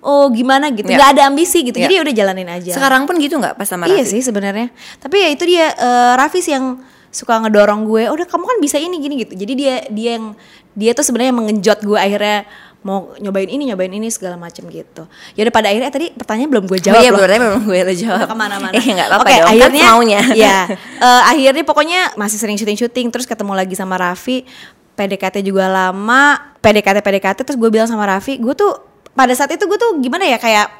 oh 0.00 0.26
gimana 0.28 0.68
gitu 0.70 0.88
Ya. 0.88 0.96
nggak 0.96 1.10
ada 1.14 1.22
ambisi 1.28 1.60
gitu 1.62 1.76
Ya. 1.76 1.86
jadi 1.86 1.94
ya 1.94 2.02
udah 2.02 2.14
jalanin 2.16 2.48
aja 2.48 2.72
Sekarang 2.72 3.04
pun 3.04 3.14
gitu 3.16 3.36
nggak 3.36 3.54
pas 3.54 3.68
sama 3.68 3.84
Iya 3.84 4.00
Raffi? 4.00 4.10
sih 4.10 4.22
sebenarnya. 4.24 4.72
Tapi 4.96 5.16
ya 5.18 5.28
itu 5.28 5.44
dia 5.44 5.70
eh, 5.70 6.12
Raffi 6.16 6.40
sih 6.40 6.50
yang 6.50 6.80
suka 7.10 7.36
ngedorong 7.38 7.84
gue. 7.84 8.06
Udah 8.06 8.24
kamu 8.24 8.44
kan 8.44 8.58
bisa 8.58 8.76
ini 8.76 8.96
gini 8.96 9.14
gitu. 9.20 9.34
Jadi 9.34 9.52
dia 9.54 9.74
dia 9.86 10.10
yang 10.16 10.32
dia 10.72 10.94
tuh 10.94 11.02
sebenarnya 11.02 11.34
mengenjot 11.34 11.82
gue 11.82 11.98
akhirnya 11.98 12.48
mau 12.80 13.12
nyobain 13.20 13.48
ini 13.48 13.68
nyobain 13.68 13.92
ini 13.92 14.08
segala 14.08 14.40
macem 14.40 14.64
gitu. 14.72 15.04
Ya 15.36 15.44
udah 15.44 15.54
pada 15.54 15.68
akhirnya 15.68 15.92
tadi 15.92 16.06
pertanyaan 16.16 16.48
belum 16.48 16.64
gue 16.64 16.78
Oh 16.80 16.84
jawab 16.88 17.02
iya, 17.04 17.10
loh. 17.12 17.18
berarti 17.20 17.38
belum 17.40 17.62
gue 17.68 17.78
lo 17.84 17.94
jawab. 17.94 18.18
Udah 18.24 18.30
ke 18.32 18.36
mana-mana. 18.36 18.72
Eh 18.72 18.84
nggak 18.96 19.08
apa-apa 19.12 19.24
Oke, 19.28 19.34
dong, 19.36 19.48
akhirnya 19.52 19.82
kan 19.84 19.92
maunya. 19.92 20.20
Ya, 20.40 20.58
eh, 21.06 21.22
akhirnya 21.28 21.64
pokoknya 21.68 22.00
masih 22.16 22.38
sering 22.40 22.56
syuting-syuting 22.56 23.12
terus 23.12 23.28
ketemu 23.28 23.52
lagi 23.52 23.74
sama 23.76 24.00
Raffi. 24.00 24.48
PDKT 24.96 25.40
juga 25.40 25.64
lama, 25.64 26.36
PDKT 26.60 27.00
PDKT 27.00 27.38
terus 27.44 27.56
gue 27.56 27.70
bilang 27.72 27.88
sama 27.88 28.04
Raffi, 28.04 28.36
gue 28.36 28.52
tuh 28.52 28.76
pada 29.16 29.32
saat 29.32 29.48
itu 29.52 29.64
gue 29.64 29.78
tuh 29.80 29.96
gimana 30.00 30.28
ya 30.28 30.36
kayak 30.36 30.79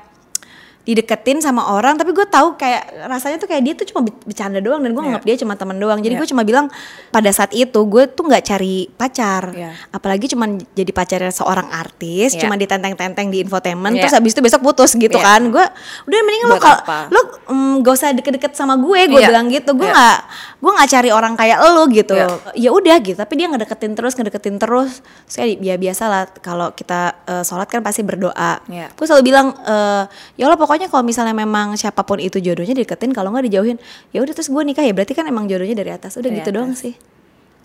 dideketin 0.81 1.39
sama 1.39 1.71
orang 1.71 1.95
tapi 1.95 2.11
gue 2.11 2.25
tahu 2.25 2.57
kayak 2.57 2.81
rasanya 3.05 3.37
tuh 3.37 3.45
kayak 3.45 3.63
dia 3.63 3.75
tuh 3.75 3.85
cuma 3.87 4.01
be- 4.01 4.17
bercanda 4.25 4.59
doang 4.59 4.81
dan 4.81 4.91
gue 4.91 4.97
Iya. 4.97 5.07
nganggap 5.07 5.25
dia 5.25 5.37
cuma 5.37 5.55
teman 5.55 5.77
doang 5.77 5.99
jadi 5.99 6.15
Iya. 6.15 6.21
gue 6.21 6.29
cuma 6.29 6.43
bilang 6.43 6.67
pada 7.09 7.31
saat 7.31 7.53
itu 7.53 7.81
gue 7.85 8.05
tuh 8.07 8.25
nggak 8.25 8.43
cari 8.43 8.89
pacar 8.91 9.53
Iya. 9.53 9.77
apalagi 9.91 10.27
cuma 10.27 10.49
jadi 10.71 10.89
pacarnya 10.91 11.31
seorang 11.31 11.69
artis 11.69 12.33
Iya. 12.33 12.41
cuma 12.43 12.57
ditenteng-tenteng 12.57 13.29
di 13.29 13.39
infotainment 13.41 13.93
Iya. 13.93 14.03
terus 14.03 14.15
habis 14.15 14.33
itu 14.33 14.41
besok 14.41 14.61
putus 14.63 14.91
gitu 14.95 15.13
Iya. 15.13 15.23
kan 15.23 15.43
gue 15.47 15.65
udah 16.07 16.19
mending 16.19 16.43
lo 16.45 16.57
kalau 16.57 16.81
lo 17.09 17.21
mm, 17.47 17.75
gak 17.81 17.93
usah 17.95 18.09
deket-deket 18.13 18.53
sama 18.55 18.75
gue 18.75 19.01
gue 19.07 19.21
Iya. 19.21 19.29
bilang 19.29 19.47
gitu 19.47 19.71
gue 19.75 19.85
Iya. 19.85 19.93
nggak 19.93 20.19
gue 20.61 20.71
nggak 20.73 20.89
cari 20.91 21.11
orang 21.11 21.35
kayak 21.35 21.59
lo 21.63 21.85
gitu 21.89 22.17
Iya. 22.17 22.27
ya 22.57 22.71
udah 22.71 22.97
gitu 22.99 23.17
tapi 23.17 23.37
dia 23.37 23.47
ngedeketin 23.47 23.93
terus 23.93 24.17
ngedeketin 24.17 24.57
terus 24.57 25.05
saya 25.25 25.45
ya 25.53 25.77
biasa 25.77 26.05
lah 26.07 26.25
kalau 26.35 26.73
kita 26.73 27.21
eh, 27.23 27.45
sholat 27.45 27.69
kan 27.69 27.81
pasti 27.81 28.01
berdoa 28.01 28.65
Iya. 28.65 28.89
gue 28.91 29.05
selalu 29.05 29.23
bilang 29.23 29.53
eh, 29.55 30.03
ya 30.35 30.45
Allah 30.45 30.57
pokoknya 30.57 30.70
kalau 30.81 31.03
misalnya 31.03 31.33
memang 31.33 31.75
siapa 31.75 32.03
pun 32.03 32.17
itu 32.17 32.39
jodohnya 32.39 32.73
deketin 32.73 33.11
kalau 33.11 33.31
nggak 33.31 33.47
dijauhin 33.47 33.81
ya 34.11 34.21
udah 34.21 34.31
terus 34.31 34.47
gue 34.47 34.63
nikah 34.63 34.81
ya 34.81 34.93
berarti 34.93 35.13
kan 35.13 35.25
emang 35.25 35.45
jodohnya 35.45 35.75
dari 35.75 35.91
atas 35.91 36.15
udah 36.15 36.27
Dari 36.27 36.39
gitu 36.39 36.51
atas. 36.51 36.57
doang 36.57 36.73
sih 36.73 36.95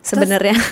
sebenarnya 0.01 0.53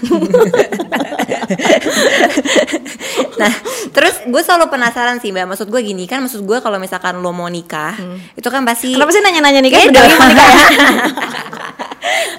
Nah, 3.34 3.50
terus 3.90 4.22
gue 4.24 4.42
selalu 4.42 4.70
penasaran 4.70 5.18
sih 5.18 5.30
mbak. 5.30 5.50
Maksud 5.50 5.68
gue 5.68 5.82
gini 5.82 6.06
kan, 6.06 6.22
maksud 6.22 6.42
gue 6.42 6.58
kalau 6.60 6.78
misalkan 6.78 7.18
lo 7.18 7.34
mau 7.34 7.50
nikah, 7.50 7.98
itu 8.34 8.46
kan 8.46 8.62
pasti. 8.64 8.94
kenapa 8.94 9.10
sih 9.10 9.22
nanya-nanya 9.22 9.60
nikah 9.60 9.80
lagi 9.80 9.90
dong. 9.92 10.06
mau 10.14 10.28
nikah 10.30 10.48
ya 10.48 10.68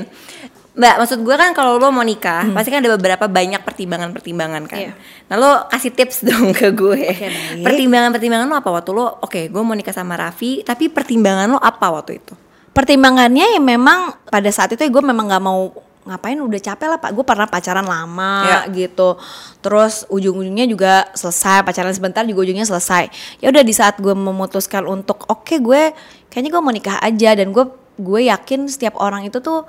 Mbak, 0.75 0.95
maksud 0.99 1.19
gue 1.21 1.35
kan 1.35 1.51
kalau 1.51 1.79
lo 1.79 1.89
mau 1.89 2.03
nikah, 2.03 2.51
pasti 2.51 2.69
kan 2.69 2.83
ada 2.83 2.91
beberapa 2.93 3.25
banyak 3.25 3.63
pertimbangan-pertimbangan 3.63 4.63
kan. 4.67 4.81
Iya. 4.81 4.93
Nah 5.27 5.37
lo 5.37 5.51
kasih 5.67 5.91
tips 5.91 6.23
dong 6.27 6.51
ke 6.51 6.71
gue. 6.71 6.99
baik. 7.15 7.63
Pertimbangan-pertimbangan 7.63 8.45
lo 8.45 8.57
apa 8.57 8.71
waktu 8.73 8.91
lo? 8.91 9.19
Oke, 9.21 9.47
gue 9.47 9.63
mau 9.63 9.73
nikah 9.73 9.91
sama 9.91 10.15
Raffi, 10.15 10.61
tapi 10.61 10.91
pertimbangan 10.91 11.47
lo 11.49 11.59
apa 11.59 11.87
waktu 11.91 12.19
itu? 12.19 12.35
pertimbangannya 12.75 13.55
ya 13.55 13.63
memang 13.63 14.19
pada 14.27 14.51
saat 14.51 14.67
itu 14.69 14.83
ya 14.83 14.91
gue 14.91 14.99
memang 15.01 15.31
nggak 15.31 15.39
mau 15.41 15.71
ngapain 16.05 16.35
udah 16.35 16.59
capek 16.59 16.91
lah 16.91 16.99
pak 16.99 17.15
gue 17.15 17.23
pernah 17.23 17.47
pacaran 17.47 17.87
lama 17.87 18.35
Ya. 18.43 18.59
gitu 18.67 19.15
terus 19.63 20.03
ujung-ujungnya 20.11 20.67
juga 20.67 21.07
selesai 21.15 21.63
pacaran 21.63 21.95
sebentar 21.95 22.27
juga 22.27 22.43
ujungnya 22.43 22.67
selesai 22.67 23.15
ya 23.39 23.47
udah 23.49 23.63
di 23.63 23.71
saat 23.71 24.03
gue 24.03 24.11
memutuskan 24.11 24.85
untuk 24.85 25.23
oke 25.25 25.55
gue 25.55 25.95
kayaknya 26.27 26.51
gue 26.51 26.61
mau 26.61 26.75
nikah 26.75 26.99
aja 26.99 27.31
dan 27.33 27.55
gue 27.55 27.63
gue 27.95 28.21
yakin 28.27 28.67
setiap 28.67 28.99
orang 28.99 29.23
itu 29.23 29.39
tuh 29.39 29.63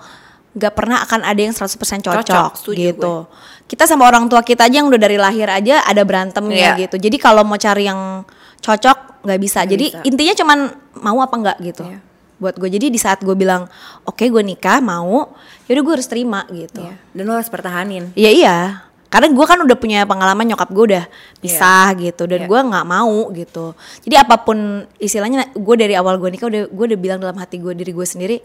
nggak 0.55 0.71
pernah 0.71 1.03
akan 1.03 1.21
ada 1.21 1.41
yang 1.41 1.51
100% 1.51 1.75
cocok, 2.01 2.23
Cocok, 2.23 2.51
gitu 2.71 3.27
kita 3.65 3.83
sama 3.83 4.05
orang 4.05 4.25
tua 4.25 4.39
kita 4.39 4.63
aja 4.63 4.77
yang 4.77 4.87
udah 4.87 4.97
dari 4.97 5.17
lahir 5.17 5.45
aja 5.45 5.83
ada 5.83 5.99
berantemnya 6.01 6.73
Iya. 6.73 6.87
gitu 6.87 6.95
jadi 6.97 7.17
kalau 7.17 7.41
mau 7.41 7.57
cari 7.57 7.83
yang 7.83 8.23
cocok 8.59 9.21
nggak 9.21 9.39
bisa 9.39 9.59
Nggak 9.59 9.69
jadi 9.69 9.85
bisa. 9.91 10.01
intinya 10.05 10.33
cuman 10.35 10.59
mau 10.97 11.17
apa 11.19 11.35
enggak 11.35 11.57
gitu 11.61 11.83
Iya. 11.83 11.99
buat 12.35 12.55
gue 12.55 12.69
jadi 12.69 12.87
di 12.87 12.95
saat 12.95 13.19
gue 13.19 13.33
bilang 13.33 13.67
oke 14.03 14.21
gue 14.21 14.43
nikah 14.43 14.79
mau 14.79 15.33
yaudah 15.65 15.81
gue 15.81 15.93
harus 15.93 16.05
terima 16.05 16.45
gitu 16.49 16.79
Iya. 16.79 16.95
Dan 17.11 17.23
lo 17.25 17.33
harus 17.33 17.47
pertahanin. 17.47 18.11
iya 18.13 18.29
iya 18.29 18.57
karena 19.05 19.31
gue 19.31 19.45
kan 19.45 19.55
udah 19.57 19.75
punya 19.75 20.03
pengalaman 20.03 20.43
nyokap 20.45 20.69
gue 20.69 20.85
udah 20.91 21.05
pisah 21.39 21.89
gitu 21.95 22.25
dan 22.25 22.43
Iya. 22.43 22.47
gue 22.47 22.59
nggak 22.65 22.85
mau 22.85 23.31
gitu 23.31 23.73
jadi 24.01 24.21
apa 24.21 24.39
pun 24.39 24.57
istilahnya 24.97 25.51
gue 25.51 25.75
dari 25.75 25.95
awal 25.95 26.15
gue 26.15 26.29
nikah 26.29 26.45
udah 26.45 26.63
gue 26.67 26.85
udah 26.85 26.99
bilang 26.99 27.17
dalam 27.17 27.35
hati 27.35 27.57
gue 27.57 27.71
diri 27.71 27.91
gue 27.91 28.03
sendiri 28.03 28.37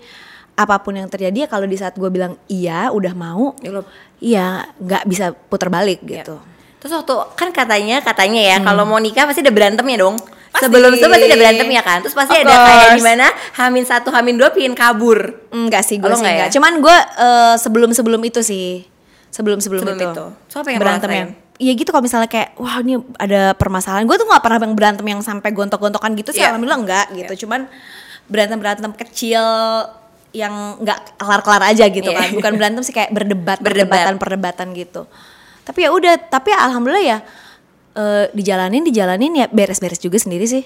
apa 0.61 0.77
pun 0.79 0.93
yang 0.93 1.09
terjadi 1.09 1.45
ya 1.45 1.49
kalau 1.49 1.65
di 1.65 1.73
saat 1.75 1.97
gue 1.97 2.07
bilang 2.07 2.37
iya 2.47 2.93
udah 2.93 3.17
mau 3.17 3.57
Ya 3.59 3.81
iya 4.21 4.47
nggak 4.77 5.03
bisa 5.05 5.33
putar 5.33 5.73
balik 5.73 6.05
Iya. 6.05 6.21
gitu 6.21 6.37
Terus 6.77 6.97
waktu 6.97 7.13
kan 7.35 7.49
katanya 7.51 8.01
katanya 8.01 8.41
ya 8.41 8.57
kalau 8.61 8.85
mau 8.85 8.97
nikah 8.97 9.29
pasti 9.29 9.45
ada 9.45 9.53
berantemnya 9.53 10.01
dong. 10.01 10.17
Hmm. 10.17 10.49
Pasti. 10.49 10.65
Sebelum 10.65 10.91
itu 10.97 11.05
pasti 11.05 11.27
ada 11.29 11.37
berantemnya 11.37 11.83
kan. 11.85 12.01
Terus 12.01 12.17
pasti 12.17 12.33
Of 12.33 12.41
ada 12.41 12.55
kayak 12.57 12.81
course. 12.81 12.97
di 12.97 13.03
mana 13.05 13.27
Hamin 13.53 13.85
satu 13.85 14.09
Hamin 14.09 14.41
dua 14.41 14.49
pingin 14.49 14.73
kabur. 14.73 15.45
Enggak 15.53 15.85
sih 15.85 16.01
gue 16.01 16.09
sih 16.09 16.25
ya? 16.25 16.49
enggak. 16.49 16.57
Cuman 16.57 16.73
gue 16.81 16.97
eh, 17.21 17.55
sebelum 17.61 17.93
sebelum 17.93 18.21
itu 18.25 18.41
sih. 18.41 18.89
Sebelum 19.29 19.61
sebelum, 19.61 19.85
Sebelum 19.85 20.01
itu. 20.01 20.09
itu. 20.09 20.25
So, 20.49 20.65
apa 20.65 20.73
yang 20.73 20.81
rasain? 20.81 21.37
Iya 21.61 21.73
gitu 21.77 21.93
kalau 21.93 22.01
misalnya 22.01 22.33
kayak 22.33 22.57
wah 22.57 22.81
ini 22.81 22.97
ada 23.21 23.53
permasalahan. 23.53 24.09
Gue 24.09 24.17
tuh 24.17 24.25
nggak 24.25 24.41
pernah 24.41 24.59
yang 24.65 24.73
berantem 24.73 25.05
yang 25.05 25.21
sampai 25.21 25.53
gontok-gontokan 25.53 26.17
gitu 26.17 26.33
sih. 26.33 26.41
Iya. 26.41 26.57
Alhamdulillah 26.57 26.81
enggak 26.81 27.07
gitu. 27.13 27.45
Cuman 27.45 27.69
berantem-berantem 28.25 28.97
kecil 28.97 29.45
yang 30.31 30.79
nggak 30.79 31.19
kelar-kelar 31.19 31.63
aja 31.67 31.85
gitu 31.87 32.07
Iya. 32.07 32.19
kan. 32.19 32.29
Bukan 32.33 32.53
berantem 32.55 32.83
sih 32.83 32.93
kayak 32.93 33.11
berdebat, 33.11 33.59
perdebatan-perdebatan 33.67 34.71
gitu. 34.73 35.07
Tapi 35.63 35.79
ya 35.83 35.91
udah, 35.91 36.15
tapi 36.21 36.51
alhamdulillah 36.51 37.05
ya 37.05 37.19
eh, 37.93 38.25
dijalanin 38.31 38.83
dijalanin 38.83 39.33
ya 39.35 39.47
beres-beres 39.47 39.99
juga 39.99 40.17
sendiri 40.17 40.47
sih. 40.47 40.63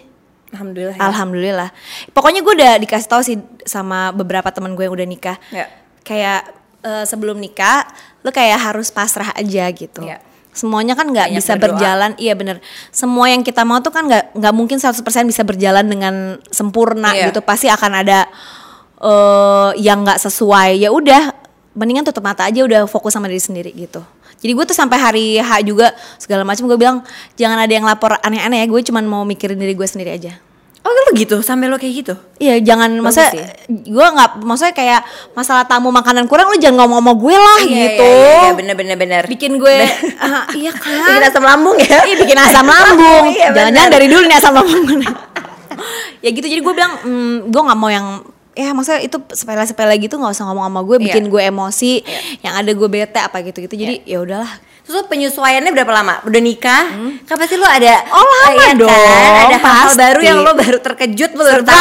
Alhamdulillah. 0.52 0.94
ya. 0.94 1.02
Alhamdulillah. 1.02 1.70
Pokoknya 2.12 2.40
gue 2.40 2.54
udah 2.54 2.72
dikasih 2.78 3.08
tahu 3.08 3.22
sih 3.22 3.36
sama 3.64 4.12
beberapa 4.12 4.46
teman 4.48 4.72
gue 4.72 4.84
yang 4.84 4.94
udah 4.94 5.04
nikah. 5.04 5.36
Ya. 5.48 5.66
kayak 6.00 6.52
eh, 6.80 7.04
sebelum 7.04 7.40
nikah 7.40 7.88
lu 8.20 8.28
kayak 8.28 8.60
harus 8.62 8.92
pasrah 8.92 9.32
aja 9.32 9.64
gitu. 9.72 10.04
Iya. 10.04 10.20
Semuanya 10.52 10.94
kan 10.94 11.08
nggak 11.08 11.34
bisa 11.34 11.56
berdoa. 11.56 11.74
berjalan, 11.74 12.12
iya 12.14 12.36
bener. 12.36 12.60
Semua 12.88 13.26
yang 13.26 13.40
kita 13.40 13.64
mau 13.64 13.80
tuh 13.80 13.90
kan 13.90 14.04
nggak 14.04 14.36
nggak 14.36 14.54
mungkin 14.54 14.78
100% 14.78 15.00
bisa 15.24 15.42
berjalan 15.42 15.82
dengan 15.82 16.14
sempurna 16.46 17.10
Iya. 17.10 17.32
gitu. 17.32 17.40
Pasti 17.40 17.66
akan 17.66 18.04
ada 18.04 18.28
eh 19.04 19.70
yang 19.84 20.00
nggak 20.00 20.16
sesuai. 20.18 20.80
Ya 20.80 20.88
udah, 20.88 21.36
mendingan 21.76 22.08
tutup 22.08 22.24
mata 22.24 22.48
aja 22.48 22.64
udah 22.64 22.88
fokus 22.88 23.12
sama 23.12 23.28
diri 23.28 23.42
sendiri 23.42 23.70
gitu. 23.76 24.00
Jadi 24.40 24.52
gue 24.52 24.64
tuh 24.64 24.76
sampai 24.76 24.98
hari 25.00 25.26
H 25.40 25.60
juga 25.64 25.92
segala 26.16 26.44
macam 26.44 26.68
gue 26.68 26.76
bilang 26.76 27.00
jangan 27.36 27.56
ada 27.60 27.72
yang 27.72 27.84
lapor 27.84 28.16
aneh-aneh 28.20 28.64
ya. 28.64 28.66
Gue 28.68 28.80
cuman 28.80 29.04
mau 29.04 29.22
mikirin 29.24 29.56
diri 29.56 29.72
gue 29.72 29.88
sendiri 29.88 30.12
aja. 30.12 30.32
Oh 30.84 30.92
lo 30.92 31.16
gitu 31.16 31.40
sampai 31.40 31.64
lo 31.72 31.80
kayak 31.80 31.94
gitu. 32.04 32.12
Iya 32.36 32.60
jangan 32.60 32.92
Bagus 33.00 33.16
maksudnya 33.16 33.32
sih. 33.32 33.88
gue 33.88 34.04
nggak 34.04 34.30
maksudnya 34.44 34.74
kayak 34.76 35.00
masalah 35.32 35.64
tamu 35.64 35.88
makanan 35.88 36.28
kurang 36.28 36.52
lu 36.52 36.60
jangan 36.60 36.84
ngomong 36.84 37.00
sama 37.00 37.12
gue 37.16 37.36
lah 37.40 37.60
Iya, 37.64 37.72
gitu. 37.88 38.04
Iya, 38.04 38.36
iya, 38.36 38.52
bener 38.52 38.74
bener 38.76 38.96
bener. 39.00 39.22
Bikin 39.24 39.56
gue 39.56 39.76
ah, 40.20 40.44
iya 40.52 40.72
kan. 40.76 41.08
Bikin 41.08 41.24
asam 41.24 41.40
lambung 41.40 41.76
ya. 41.80 41.98
Iya 42.04 42.16
bikin 42.20 42.36
asam 42.36 42.66
lambung. 42.76 43.24
Iya. 43.32 43.48
Jangan-jangan 43.56 43.90
dari 43.96 44.06
dulu 44.12 44.22
nih 44.28 44.36
asam 44.36 44.52
lambung. 44.52 45.00
ya 46.20 46.28
gitu 46.32 46.46
jadi 46.48 46.60
gue 46.60 46.74
bilang 46.76 46.92
mm, 47.00 47.36
gue 47.48 47.62
nggak 47.64 47.78
mau 47.80 47.88
yang 47.88 48.06
ya 48.54 48.70
maksudnya 48.70 49.02
itu 49.02 49.18
sepele-sepele 49.28 49.94
gitu 49.98 50.14
nggak 50.14 50.30
usah 50.30 50.46
ngomong 50.46 50.64
sama 50.64 50.80
gue 50.80 50.96
bikin 51.00 51.24
Iya. 51.24 51.30
gue 51.30 51.42
emosi 51.48 51.92
yang 52.40 52.54
ada 52.54 52.70
gue 52.70 52.88
bete 52.88 53.18
apa 53.18 53.42
gitu 53.42 53.58
gitu 53.60 53.74
jadi 53.76 54.02
ya 54.02 54.18
udahlah 54.18 54.50
Terus 54.84 55.00
lo 55.00 55.08
penyesuaiannya 55.08 55.72
berapa 55.72 55.88
lama? 55.90 56.20
Udah 56.28 56.40
nikah? 56.44 56.84
Kapan 57.24 57.48
sih 57.48 57.56
lo 57.56 57.64
ada 57.64 58.04
Oh, 58.04 58.20
lama 58.20 58.36
eh, 58.36 58.52
iya 58.52 58.68
kan? 58.68 58.74
dong, 58.76 58.92
Ada 58.92 59.56
hal 59.56 59.64
pasti. 59.88 59.96
baru 59.96 60.20
yang 60.20 60.38
lo 60.38 60.52
baru 60.52 60.76
terkejut 60.78 61.30
lo 61.32 61.40
baru 61.42 61.62
tahu. 61.64 61.80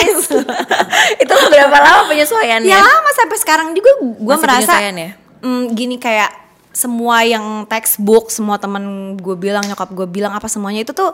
Itu 1.22 1.34
berapa 1.46 1.76
lama 1.76 2.02
penyesuaiannya? 2.08 2.64
ya 2.66 2.80
lama 2.80 3.10
sampai 3.12 3.36
sekarang 3.36 3.68
juga 3.72 3.90
gue 4.00 4.36
merasa 4.36 4.72
ya? 4.80 5.12
mm, 5.40 5.62
gini 5.72 5.96
kayak 5.96 6.32
semua 6.72 7.20
yang 7.22 7.44
textbook 7.64 8.28
semua 8.28 8.56
temen 8.56 8.84
gue 9.14 9.32
bilang 9.34 9.60
nyokap 9.62 9.88
gue 9.90 10.06
bilang 10.06 10.32
apa 10.32 10.44
semuanya 10.46 10.80
itu 10.80 10.92
tuh 10.92 11.12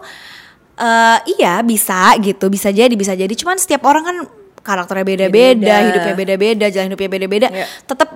eh 0.74 1.18
iya 1.32 1.60
bisa 1.60 2.16
gitu 2.18 2.48
bisa 2.48 2.68
jadi 2.68 2.92
bisa 2.92 3.12
jadi 3.12 3.30
cuman 3.30 3.56
setiap 3.56 3.84
orang 3.84 4.02
kan 4.02 4.16
karakternya 4.58 5.04
beda-beda 5.04 5.74
hidupnya 5.84 6.14
beda-beda 6.14 6.66
jalan 6.68 6.86
hidupnya 6.88 7.10
beda-beda 7.10 7.48
Iya. 7.48 7.66
tetap 7.82 8.08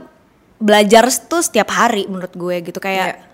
belajar 0.57 1.05
tuh 1.27 1.43
setiap 1.43 1.69
hari 1.69 2.07
menurut 2.07 2.33
gue 2.33 2.57
gitu 2.63 2.79
kayak 2.79 3.09
Iya. 3.13 3.25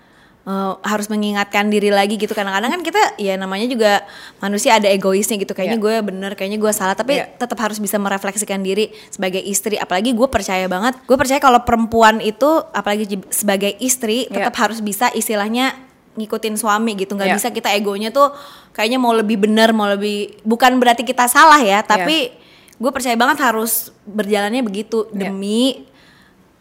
eh, 0.43 0.73
harus 0.83 1.07
mengingatkan 1.07 1.71
diri 1.71 1.87
lagi 1.87 2.19
gitu 2.19 2.33
kadang-kadang 2.33 2.67
kan 2.69 2.81
kita 2.81 2.99
ya 3.15 3.37
namanya 3.37 3.63
juga 3.63 4.03
manusia 4.37 4.75
ada 4.75 4.91
egoisnya 4.91 5.39
gitu 5.39 5.53
kayaknya 5.53 5.79
Iya. 5.79 5.85
gue 5.87 5.95
bener 6.03 6.31
kayaknya 6.35 6.59
gue 6.59 6.71
salah 6.73 6.91
tapi 6.93 7.15
Iya. 7.15 7.31
tetap 7.33 7.55
harus 7.55 7.79
bisa 7.79 7.95
merefleksikan 7.95 8.59
diri 8.59 8.91
sebagai 9.07 9.39
istri 9.39 9.79
apalagi 9.79 10.11
gue 10.11 10.27
percaya 10.27 10.67
banget 10.67 10.99
gue 10.99 11.15
percaya 11.15 11.39
kalau 11.39 11.63
perempuan 11.63 12.19
itu 12.19 12.49
apalagi 12.69 13.23
sebagai 13.29 13.71
istri 13.79 14.27
tetap 14.27 14.51
harus 14.57 14.83
bisa 14.83 15.07
istilahnya 15.11 15.79
ngikutin 16.13 16.55
suami 16.55 16.93
gitu 16.93 17.13
nggak 17.13 17.29
Iya. 17.29 17.37
bisa 17.37 17.49
kita 17.49 17.73
egonya 17.73 18.09
tuh 18.09 18.29
kayaknya 18.71 18.97
mau 18.97 19.11
lebih 19.11 19.41
benar 19.41 19.73
mau 19.73 19.85
lebih 19.85 20.41
bukan 20.41 20.77
berarti 20.77 21.01
kita 21.01 21.25
salah 21.25 21.57
ya 21.57 21.81
tapi 21.81 22.29
gue 22.73 22.91
percaya 22.91 23.13
banget 23.13 23.41
harus 23.41 23.89
berjalannya 24.03 24.61
begitu 24.61 25.09
Iya. 25.09 25.29
demi 25.29 25.89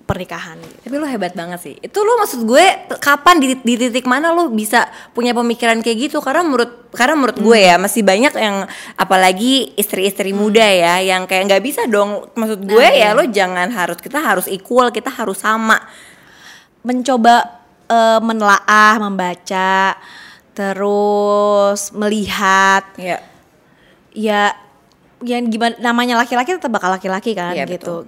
pernikahan 0.02 0.58
gitu. 0.58 0.76
Tapi 0.82 0.94
lo 0.98 1.06
hebat 1.06 1.32
banget 1.32 1.62
sih. 1.62 1.74
Itu 1.78 2.02
lo 2.02 2.18
maksud 2.18 2.42
gue 2.42 2.64
kapan 2.98 3.38
di, 3.38 3.54
di 3.54 3.74
titik 3.78 4.04
mana 4.04 4.34
lo 4.34 4.50
bisa 4.50 4.84
punya 5.14 5.30
pemikiran 5.30 5.78
kayak 5.78 6.10
gitu? 6.10 6.18
Karena 6.18 6.42
menurut 6.42 6.90
karena 6.90 7.14
menurut 7.16 7.38
gue 7.38 7.56
ya 7.56 7.78
masih 7.78 8.02
banyak 8.02 8.34
yang 8.34 8.66
apalagi 8.98 9.72
istri-istri 9.72 10.34
muda 10.34 10.66
ya 10.66 10.98
yang 11.00 11.24
kayak 11.24 11.46
nggak 11.48 11.64
bisa 11.64 11.86
dong. 11.86 12.28
Maksud 12.34 12.66
gue 12.66 12.82
ya 12.92 13.14
lo 13.14 13.24
jangan 13.24 13.70
harus 13.70 14.02
kita 14.02 14.18
harus 14.20 14.50
equal, 14.50 14.90
kita 14.90 15.08
harus 15.08 15.38
sama. 15.38 15.78
mencoba 16.82 17.61
eh, 17.92 18.18
menelaah 18.24 18.96
membaca 18.96 20.00
terus 20.52 21.92
melihat 21.92 22.84
Ya. 22.96 23.18
ya 24.12 24.42
yang 25.22 25.48
gimana 25.48 25.76
namanya 25.78 26.18
laki-laki 26.18 26.52
tetap 26.52 26.68
bakal 26.68 26.92
laki-laki 26.92 27.32
kan 27.32 27.54
Iya, 27.54 27.64
gitu. 27.64 28.04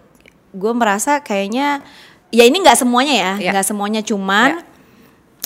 Gue 0.53 0.73
merasa 0.75 1.21
kayaknya 1.21 1.81
ya 2.29 2.45
ini 2.45 2.59
nggak 2.61 2.79
semuanya 2.79 3.15
ya, 3.15 3.33
Iya. 3.39 3.51
nggak 3.55 3.67
semuanya 3.67 4.01
cuman 4.03 4.61
Iya. 4.61 4.63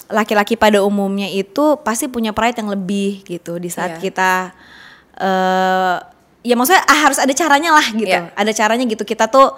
laki-laki 0.09 0.57
pada 0.57 0.81
umumnya 0.81 1.29
itu 1.29 1.77
pasti 1.85 2.09
punya 2.09 2.33
pride 2.33 2.57
yang 2.59 2.73
lebih 2.73 3.21
gitu 3.29 3.61
di 3.61 3.69
saat 3.69 3.99
Iya. 3.99 4.01
kita 4.01 4.33
eh 5.19 5.97
ya 6.41 6.55
maksudnya 6.57 6.81
ah, 6.87 6.99
harus 7.05 7.19
ada 7.21 7.35
caranya 7.37 7.71
lah 7.77 7.87
gitu. 7.93 8.09
Iya. 8.09 8.33
Ada 8.33 8.53
caranya 8.57 8.85
gitu. 8.89 9.05
Kita 9.05 9.29
tuh 9.29 9.53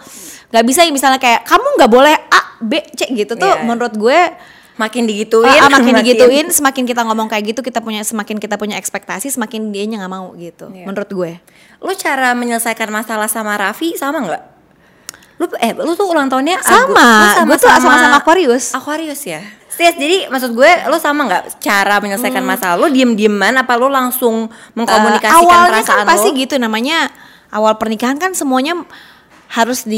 nggak 0.51 0.65
bisa 0.67 0.83
misalnya 0.91 1.23
kayak 1.23 1.47
kamu 1.47 1.67
nggak 1.79 1.91
boleh 1.93 2.15
A, 2.29 2.41
B, 2.59 2.73
C 2.93 3.07
gitu 3.15 3.39
tuh 3.39 3.47
Iya. 3.49 3.63
menurut 3.63 3.95
gue 3.95 4.21
Makin 4.81 5.05
digituin, 5.05 5.45
Ah, 5.45 5.69
ah, 5.69 5.71
makin 5.71 5.93
digituin, 6.01 6.49
semakin 6.57 6.89
kita 6.89 7.05
ngomong 7.05 7.29
kayak 7.29 7.53
gitu, 7.53 7.61
kita 7.61 7.85
punya 7.85 8.01
semakin 8.01 8.41
kita 8.41 8.57
punya 8.57 8.81
ekspektasi, 8.81 9.29
semakin 9.29 9.69
dia 9.69 9.85
nggak 9.85 10.09
mau 10.09 10.33
gitu. 10.35 10.73
Iya. 10.73 10.89
Menurut 10.89 11.11
gue. 11.13 11.33
Lo 11.79 11.93
cara 11.93 12.33
menyelesaikan 12.33 12.89
masalah 12.89 13.29
sama 13.29 13.61
Raffi 13.61 13.93
sama 13.95 14.25
nggak? 14.25 14.43
Lu 15.37 15.45
eh 15.57 15.73
lu 15.73 15.93
tuh 15.93 16.05
ulang 16.05 16.29
tahunnya 16.29 16.61
Sama, 16.61 17.41
lu 17.41 17.49
gue 17.49 17.57
tuh 17.57 17.69
sama-sama 17.69 18.17
Aquarius. 18.17 18.73
Aquarius 18.73 19.25
ya. 19.25 19.41
Serius, 19.71 19.97
jadi 19.97 20.17
maksud 20.29 20.53
gue 20.53 20.69
lo 20.89 20.97
sama 20.97 21.25
nggak 21.25 21.57
cara 21.57 21.97
menyelesaikan 21.99 22.45
masalah 22.45 22.77
lo 22.77 22.89
diem-dieman 22.89 23.57
apa 23.57 23.73
lo 23.77 23.89
langsung 23.89 24.49
mengkomunikasikan 24.75 25.33
Eh, 25.33 25.41
awalnya 25.41 25.81
perasaan 25.81 26.05
kan 26.05 26.09
pasti 26.11 26.29
lo? 26.29 26.37
gitu 26.37 26.55
namanya 26.57 27.09
awal 27.49 27.77
pernikahan 27.77 28.21
kan 28.21 28.37
semuanya 28.37 28.77
harus 29.49 29.89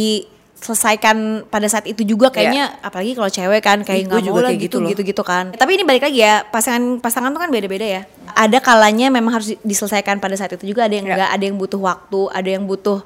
diselesaikan 0.62 1.42
pada 1.50 1.66
saat 1.66 1.85
itu 1.85 2.07
juga 2.07 2.31
kayaknya 2.31 2.78
apalagi 2.81 3.12
kalau 3.12 3.26
cewek 3.26 3.61
kan 3.61 3.83
kayak 3.83 4.07
nggak 4.07 4.31
mau 4.31 4.38
lah 4.38 4.54
gitu 4.54 4.62
gitu 4.62 4.76
loh. 4.78 4.88
gitu 4.95 5.02
gitu 5.02 5.23
kan 5.26 5.50
tapi 5.52 5.75
ini 5.75 5.83
balik 5.83 6.07
lagi 6.07 6.23
ya 6.23 6.47
pasangan 6.47 7.02
pasangan 7.02 7.35
tuh 7.35 7.42
kan 7.42 7.50
beda-beda 7.50 7.83
ya 7.83 8.02
ada 8.33 8.62
kalanya 8.62 9.11
memang 9.11 9.35
harus 9.35 9.59
diselesaikan 9.61 10.23
pada 10.23 10.38
saat 10.38 10.54
itu 10.54 10.71
juga 10.71 10.87
ada 10.87 10.95
yang 10.95 11.04
Ya. 11.04 11.19
enggak 11.19 11.31
ada 11.35 11.45
yang 11.45 11.59
butuh 11.59 11.83
waktu 11.83 12.21
ada 12.31 12.47
yang 12.47 12.64
butuh 12.64 13.02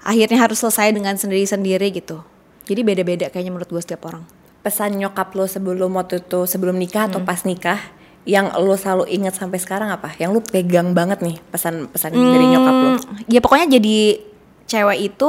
akhirnya 0.00 0.38
harus 0.38 0.56
selesai 0.56 0.94
dengan 0.94 1.18
sendiri-sendiri 1.18 1.90
gitu 1.90 2.22
jadi 2.64 2.86
beda-beda 2.86 3.26
kayaknya 3.26 3.50
menurut 3.50 3.68
gue 3.68 3.82
setiap 3.82 4.06
orang 4.06 4.22
Pesan 4.60 4.94
nyokap 4.94 5.32
lo 5.34 5.48
sebelum 5.48 5.90
waktu 5.96 6.20
itu 6.20 6.46
sebelum 6.46 6.78
nikah 6.78 7.08
Hmm. 7.08 7.16
atau 7.16 7.20
pas 7.24 7.42
nikah 7.42 7.80
yang 8.22 8.52
lo 8.54 8.76
selalu 8.76 9.08
ingat 9.08 9.32
sampai 9.32 9.56
sekarang 9.56 9.88
apa? 9.88 10.12
Yang 10.20 10.30
lo 10.36 10.40
pegang 10.44 10.92
banget 10.92 11.24
nih 11.24 11.40
pesan-pesan 11.48 12.12
dari 12.12 12.44
nyokap 12.46 12.74
lo. 12.76 12.88
Hmm, 12.92 13.00
ya 13.24 13.40
pokoknya 13.40 13.80
jadi 13.80 14.20
cewek 14.68 14.98
itu 15.00 15.28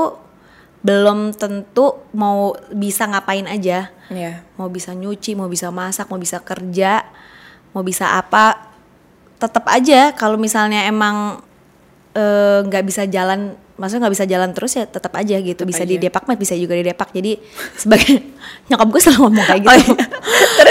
belum 0.81 1.31
tentu 1.31 1.93
mau 2.11 2.51
bisa 2.69 3.05
ngapain 3.05 3.45
aja. 3.45 3.89
Iya. 4.07 4.43
mau 4.55 4.67
bisa 4.67 4.91
nyuci 4.91 5.33
mau 5.33 5.47
bisa 5.47 5.71
masak 5.71 6.11
mau 6.11 6.19
bisa 6.19 6.35
kerja 6.37 7.07
mau 7.71 7.79
bisa 7.79 8.11
apa 8.13 8.73
tetap 9.37 9.63
aja. 9.67 10.11
Kalau 10.11 10.35
misalnya 10.35 10.83
emang 10.83 11.39
eh, 12.11 12.59
nggak 12.61 12.83
bisa 12.83 13.05
jalan 13.05 13.55
maksudnya 13.73 14.05
nggak 14.05 14.13
bisa 14.13 14.25
jalan 14.27 14.49
terus 14.51 14.75
ya 14.75 14.83
tetap 14.83 15.15
aja 15.15 15.37
gitu. 15.37 15.63
Bisa 15.63 15.81
di 15.81 15.95
depak 15.97 16.25
mah 16.25 16.35
bisa 16.35 16.53
juga 16.53 16.73
di 16.73 16.83
depak 16.83 17.09
jadi 17.09 17.39
sebagai 17.73 18.19
nyokap 18.67 18.87
gue 18.89 19.01
selalu 19.01 19.19
ngomong 19.23 19.45
kayak 19.47 19.63
Oh, 19.63 19.73
gitu. 19.73 19.93
iya. 19.95 20.05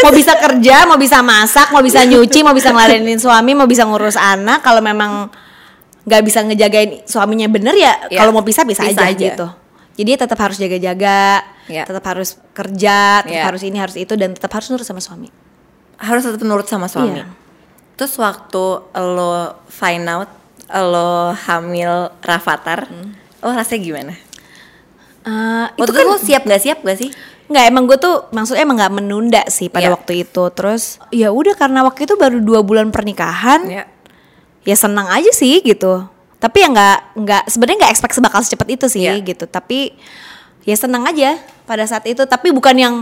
mau 0.04 0.12
bisa 0.12 0.32
kerja 0.36 0.76
mau 0.84 0.98
bisa 0.98 1.18
masak 1.20 1.68
mau 1.70 1.80
bisa 1.80 2.00
nyuci 2.02 2.38
mau 2.40 2.52
bisa 2.52 2.70
ngeladenin 2.70 3.16
suami 3.16 3.52
mau 3.52 3.64
bisa 3.64 3.82
ngurus 3.84 4.14
anak 4.14 4.60
kalau 4.60 4.78
memang 4.80 5.30
nggak 6.02 6.22
bisa 6.22 6.42
ngejagain 6.42 7.02
suaminya 7.04 7.46
bener 7.46 7.72
ya 7.72 7.92
Ya, 8.08 8.20
kalau 8.20 8.32
mau 8.32 8.40
pisah 8.40 8.64
bisa, 8.64 8.82
bisa 8.82 9.00
aja, 9.00 9.08
aja. 9.08 9.26
gitu 9.32 9.46
jadi 9.94 10.20
tetap 10.20 10.38
harus 10.38 10.56
jaga-jaga 10.56 11.42
Ya. 11.66 11.87
tetap 11.87 12.02
harus 12.04 12.35
kerja 12.50 13.23
tetap 13.23 13.30
Ya. 13.30 13.47
harus 13.47 13.62
ini 13.62 13.78
harus 13.78 13.94
itu 13.94 14.14
dan 14.14 14.35
tetap 14.35 14.50
harus 14.50 14.66
nurut 14.68 14.82
sama 14.82 14.99
suami 14.99 15.30
Harus 15.97 16.25
tetap 16.25 16.40
nurut 16.42 16.64
sama 16.64 16.88
suami. 16.88 17.20
Iya. 17.20 17.28
Terus 17.94 18.16
waktu 18.16 18.64
lo 18.97 19.35
find 19.68 20.09
out 20.09 20.32
lo 20.73 21.37
hamil 21.37 22.09
Rafathar, 22.18 22.88
lo 23.38 23.49
rasanya 23.52 23.80
gimana? 23.85 24.14
Itu 25.76 25.76
Waktu 25.76 25.92
kan 25.92 26.00
itu 26.00 26.09
lo 26.09 26.16
siap 26.16 26.42
gak 26.44 26.62
siap 26.62 26.78
gak 26.80 26.99
sih? 26.99 27.11
nggak 27.50 27.66
emang 27.66 27.90
gue 27.90 27.99
tuh 27.99 28.30
maksudnya 28.30 28.62
emang 28.62 28.78
nggak 28.78 28.94
menunda 28.94 29.42
sih 29.50 29.66
pada 29.66 29.90
Iya. 29.90 29.99
waktu 29.99 30.23
itu 30.23 30.42
terus 30.54 31.02
ya 31.11 31.35
udah 31.35 31.59
karena 31.59 31.82
waktu 31.82 32.06
itu 32.06 32.14
baru 32.14 32.38
dua 32.38 32.62
bulan 32.62 32.94
pernikahan 32.94 33.66
Ya. 33.66 33.85
ya 34.62 34.76
senang 34.78 35.11
aja 35.11 35.35
sih 35.35 35.59
gitu 35.59 36.06
tapi 36.40 36.56
ya 36.59 36.68
nggak 36.68 36.99
nggak 37.14 37.42
sebenarnya 37.47 37.78
nggak 37.85 37.92
expect 37.92 38.14
sebakal 38.16 38.40
secepat 38.40 38.68
itu 38.70 38.87
sih 38.88 39.04
Iya. 39.04 39.20
gitu 39.20 39.44
tapi 39.44 39.92
ya 40.64 40.75
senang 40.75 41.04
aja 41.04 41.37
pada 41.64 41.85
saat 41.85 42.04
itu 42.04 42.25
tapi 42.25 42.50
bukan 42.50 42.75
yang 42.75 42.94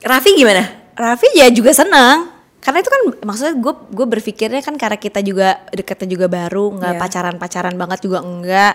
Raffi 0.00 0.32
gimana? 0.32 0.64
Raffi 0.92 1.28
ya 1.32 1.48
juga 1.48 1.72
senang 1.72 2.32
karena 2.58 2.80
itu 2.80 2.88
kan 2.88 3.00
maksudnya 3.22 3.54
gue 3.54 3.72
gue 3.90 4.06
berpikirnya 4.10 4.58
kan 4.58 4.74
karena 4.74 4.96
kita 4.96 5.20
juga 5.20 5.60
deketnya 5.70 6.08
juga 6.08 6.26
baru 6.26 6.72
nggak 6.72 6.92
Iya. 6.92 7.00
pacaran 7.00 7.36
pacaran 7.36 7.74
banget 7.74 7.98
juga 8.00 8.20
enggak 8.20 8.74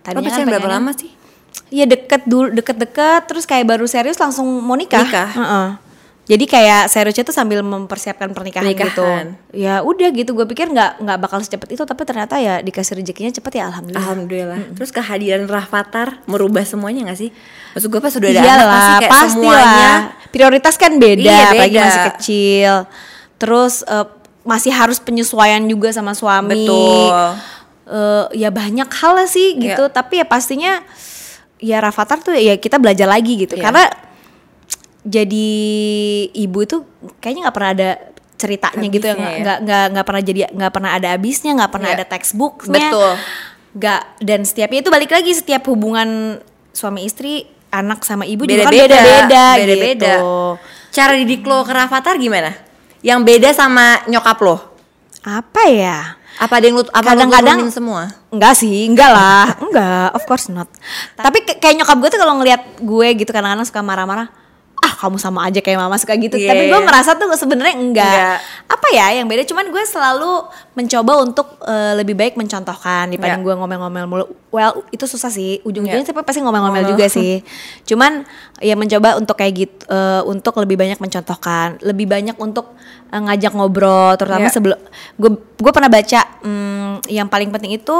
Tadinya 0.00 0.22
kan 0.22 0.30
pacaran 0.32 0.48
berapa 0.48 0.68
lama 0.70 0.90
sih? 0.94 1.10
Iya 1.66 1.84
deket 1.84 2.22
dulu 2.24 2.52
deket-deket 2.52 3.26
terus 3.26 3.42
kayak 3.42 3.66
baru 3.66 3.84
serius 3.84 4.16
langsung 4.16 4.46
mau 4.46 4.78
nikah. 4.78 5.02
Nikah? 5.02 5.28
Heeh. 5.34 5.66
Jadi 6.26 6.42
kayak 6.44 6.90
seriusnya 6.90 7.22
tuh 7.22 7.30
sambil 7.30 7.62
mempersiapkan 7.62 8.34
pernikahan, 8.34 8.66
Pernikahan. 8.66 8.90
gitu. 8.90 9.06
Ya 9.54 9.78
udah 9.78 10.10
gitu, 10.10 10.34
gue 10.34 10.42
pikir 10.42 10.66
nggak 10.68 10.98
nggak 10.98 11.18
bakal 11.22 11.38
secepat 11.38 11.70
itu, 11.70 11.86
tapi 11.86 12.02
ternyata 12.02 12.34
ya 12.36 12.58
dikasih 12.58 12.98
rezekinya 12.98 13.30
cepet 13.30 13.62
ya 13.62 13.70
alhamdulillah. 13.70 14.02
Alhamdulillah. 14.02 14.58
Terus 14.74 14.90
kehadiran 14.90 15.46
Rafathar 15.46 16.18
merubah 16.26 16.66
semuanya 16.66 17.14
gak 17.14 17.22
sih? 17.22 17.30
Maksud 17.72 17.86
gue 17.86 18.00
pas 18.00 18.10
sudah 18.10 18.28
ada 18.28 18.40
anak 18.42 18.48
Iyalah, 18.50 18.66
pasti 18.66 18.90
kayak 18.98 19.12
pasti 19.14 19.30
semuanya. 19.30 19.90
Prioritas 20.34 20.74
kan 20.74 20.92
beda, 20.98 21.30
Iya, 21.30 21.46
apalagi 21.46 21.70
beda. 21.72 21.84
masih 21.86 22.02
kecil. 22.10 22.72
Terus 23.38 23.74
eh, 23.86 24.06
masih 24.42 24.72
harus 24.74 24.98
penyesuaian 24.98 25.62
juga 25.62 25.94
sama 25.94 26.10
suami. 26.10 26.66
Betul. 26.66 27.14
Eh, 27.86 28.24
ya 28.42 28.50
banyak 28.50 28.90
hal 28.90 29.12
lah 29.14 29.28
sih 29.30 29.54
gitu, 29.54 29.86
Iya. 29.86 29.94
tapi 29.94 30.18
ya 30.18 30.26
pastinya 30.26 30.82
ya 31.56 31.78
Rafathar 31.78 32.18
tuh 32.18 32.34
ya 32.34 32.58
kita 32.58 32.82
belajar 32.82 33.06
lagi 33.06 33.46
gitu. 33.46 33.54
Iya. 33.54 33.62
Karena 33.62 33.84
jadi 35.06 35.48
ibu 36.34 36.58
itu 36.60 36.76
kayaknya 37.16 37.46
nggak 37.46 37.56
pernah 37.56 37.72
ada 37.72 37.90
ceritanya 38.36 38.86
gitu 38.86 39.00
ya 39.00 39.08
Habisnya 39.08 39.22
nggak 39.22 39.32
ya. 39.32 39.40
nggak 39.40 39.58
nggak 39.62 39.84
nggak 39.88 40.04
pernah 40.04 40.22
jadi 40.22 40.40
nggak 40.50 40.72
pernah 40.72 40.90
ada 40.92 41.08
habisnya 41.08 41.50
nggak 41.54 41.72
pernah 41.72 41.88
Iya. 41.88 41.96
ada 41.96 42.04
textbooknya 42.06 42.88
Betul. 42.90 43.12
nggak 43.72 44.00
dan 44.20 44.40
setiapnya 44.42 44.78
itu 44.80 44.90
balik 44.90 45.10
lagi 45.10 45.30
setiap 45.32 45.62
hubungan 45.66 46.08
suami 46.70 47.06
istri 47.06 47.46
anak 47.68 48.02
sama 48.02 48.24
ibu 48.24 48.44
juga 48.44 48.66
kan 48.66 48.72
beda-beda. 48.72 48.92
beda-beda 48.92 49.44
Beda-beda. 49.56 50.12
gitu. 50.12 50.28
Cara 50.90 51.12
didik 51.14 51.42
lo 51.42 51.60
ke 51.60 51.72
Rafathar 51.72 52.16
gimana? 52.16 52.52
Yang 53.00 53.20
beda 53.22 53.48
sama 53.52 54.00
nyokap 54.06 54.38
lo? 54.40 54.56
Apa 55.20 55.62
ya? 55.66 55.98
Apa 56.36 56.56
ada 56.56 56.64
yang 56.64 56.76
lu 56.76 56.84
apa 56.86 57.00
Kadang-kadang- 57.06 57.68
semua? 57.68 58.12
Enggak 58.28 58.54
sih, 58.54 58.84
enggak 58.84 59.08
lah, 59.08 59.56
enggak, 59.58 60.08
of 60.12 60.24
course 60.24 60.48
not. 60.48 60.68
Tapi 61.14 61.44
kayak 61.54 61.76
nyokap 61.76 61.96
gue 61.96 62.10
tuh 62.10 62.20
kalau 62.20 62.36
ngelihat 62.36 62.60
gue 62.76 63.08
gitu 63.14 63.30
kadang-kadang 63.30 63.64
suka 63.64 63.80
marah-marah. 63.80 64.28
Kamu 64.96 65.16
sama 65.16 65.44
aja 65.44 65.60
kayak 65.60 65.76
mama 65.76 65.94
suka 65.94 66.16
gitu. 66.16 66.34
Iya, 66.34 66.50
Tapi 66.50 66.62
gue 66.66 66.80
iya. 66.80 66.86
merasa 66.88 67.12
tuh 67.12 67.28
sebenarnya 67.32 67.76
enggak. 67.76 68.08
Enggak. 68.08 68.38
Apa 68.66 68.86
ya 68.90 69.06
yang 69.14 69.28
beda? 69.28 69.44
Cuman 69.44 69.68
gue 69.68 69.84
selalu 69.84 70.32
mencoba 70.72 71.12
untuk 71.20 71.46
eh, 71.62 71.92
lebih 71.94 72.16
baik 72.16 72.34
mencontohkan 72.34 73.08
dibanding 73.08 73.40
Iya. 73.40 73.46
gue 73.46 73.54
ngomel-ngomel 73.54 74.04
mulu. 74.08 74.24
Well 74.48 74.82
itu 74.88 75.04
susah 75.04 75.28
sih. 75.28 75.60
Ujung-ujungnya 75.62 76.02
Iya. 76.02 76.10
tapi 76.10 76.24
pasti 76.24 76.40
ngomel-ngomel 76.40 76.82
Ngomel. 76.82 76.92
juga 76.96 77.06
sih. 77.06 77.44
Cuman 77.88 78.24
ya 78.58 78.72
mencoba 78.74 79.14
untuk 79.14 79.36
kayak 79.36 79.52
gitu, 79.54 79.82
eh, 79.86 80.22
untuk 80.24 80.56
lebih 80.56 80.80
banyak 80.80 80.96
mencontohkan, 80.96 81.76
lebih 81.84 82.08
banyak 82.08 82.36
untuk 82.36 82.72
eh, 83.06 83.20
ngajak 83.20 83.52
ngobrol, 83.52 84.16
terutama 84.16 84.48
Iya. 84.48 84.54
sebelum 84.56 84.78
gue 85.14 85.30
gue 85.36 85.72
pernah 85.72 85.88
baca 85.88 86.20
hmm, 86.40 87.06
yang 87.06 87.28
paling 87.28 87.52
penting 87.52 87.76
itu 87.76 87.98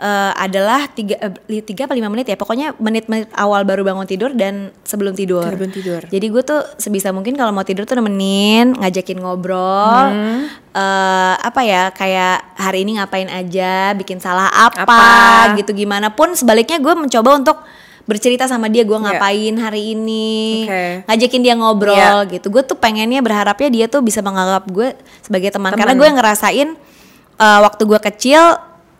eh, 0.00 0.32
adalah 0.34 0.88
tiga 0.88 1.20
li- 1.44 1.60
tiga 1.60 1.84
apa 1.84 1.92
lima 1.92 2.08
menit 2.08 2.24
ya 2.24 2.34
pokoknya 2.34 2.72
menit-menit 2.76 3.28
awal 3.32 3.62
baru 3.62 3.84
bangun 3.84 4.04
tidur 4.04 4.32
dan 4.32 4.72
sebelum 4.80 5.12
tidur. 5.12 5.44
Sebelum 5.44 5.68
tidur. 5.68 6.00
Jadi 6.02 6.26
gue 6.26 6.42
tuh 6.42 6.64
sebisa 6.74 7.12
mungkin 7.12 7.36
kalau 7.36 7.52
mau 7.52 7.60
tidur 7.60 7.84
tuh 7.84 7.94
nemenin, 7.94 8.72
ngajakin 8.74 9.20
ngobrol, 9.20 10.08
Hmm. 10.08 10.48
eh, 10.72 11.34
apa 11.36 11.60
ya 11.60 11.92
kayak 11.92 12.56
hari 12.56 12.82
ini 12.82 12.96
ngapain 12.96 13.28
aja, 13.28 13.92
bikin 13.92 14.18
salah 14.18 14.48
apa, 14.48 14.82
Apa. 14.82 15.54
gitu 15.54 15.76
gimana 15.76 16.08
pun 16.08 16.32
sebaliknya 16.32 16.76
gue 16.76 16.94
mencoba 16.96 17.36
untuk 17.36 17.58
bercerita 18.02 18.48
sama 18.48 18.66
dia 18.66 18.82
gue 18.82 18.96
Iya. 18.96 19.04
ngapain 19.06 19.54
hari 19.54 19.94
ini, 19.94 20.64
Oke. 20.64 20.84
ngajakin 21.06 21.40
dia 21.44 21.54
ngobrol 21.54 21.94
Iya. 21.94 22.26
gitu. 22.26 22.48
Gue 22.48 22.64
tuh 22.64 22.74
pengennya 22.74 23.20
berharapnya 23.20 23.68
dia 23.68 23.86
tuh 23.86 24.00
bisa 24.00 24.18
menganggap 24.18 24.64
gue 24.66 24.96
sebagai 25.20 25.52
teman, 25.52 25.70
Teman. 25.70 25.78
karena 25.78 25.94
gue 25.94 26.08
ngerasain 26.08 26.68
eh, 27.36 27.60
waktu 27.60 27.82
gue 27.84 28.00
kecil 28.02 28.42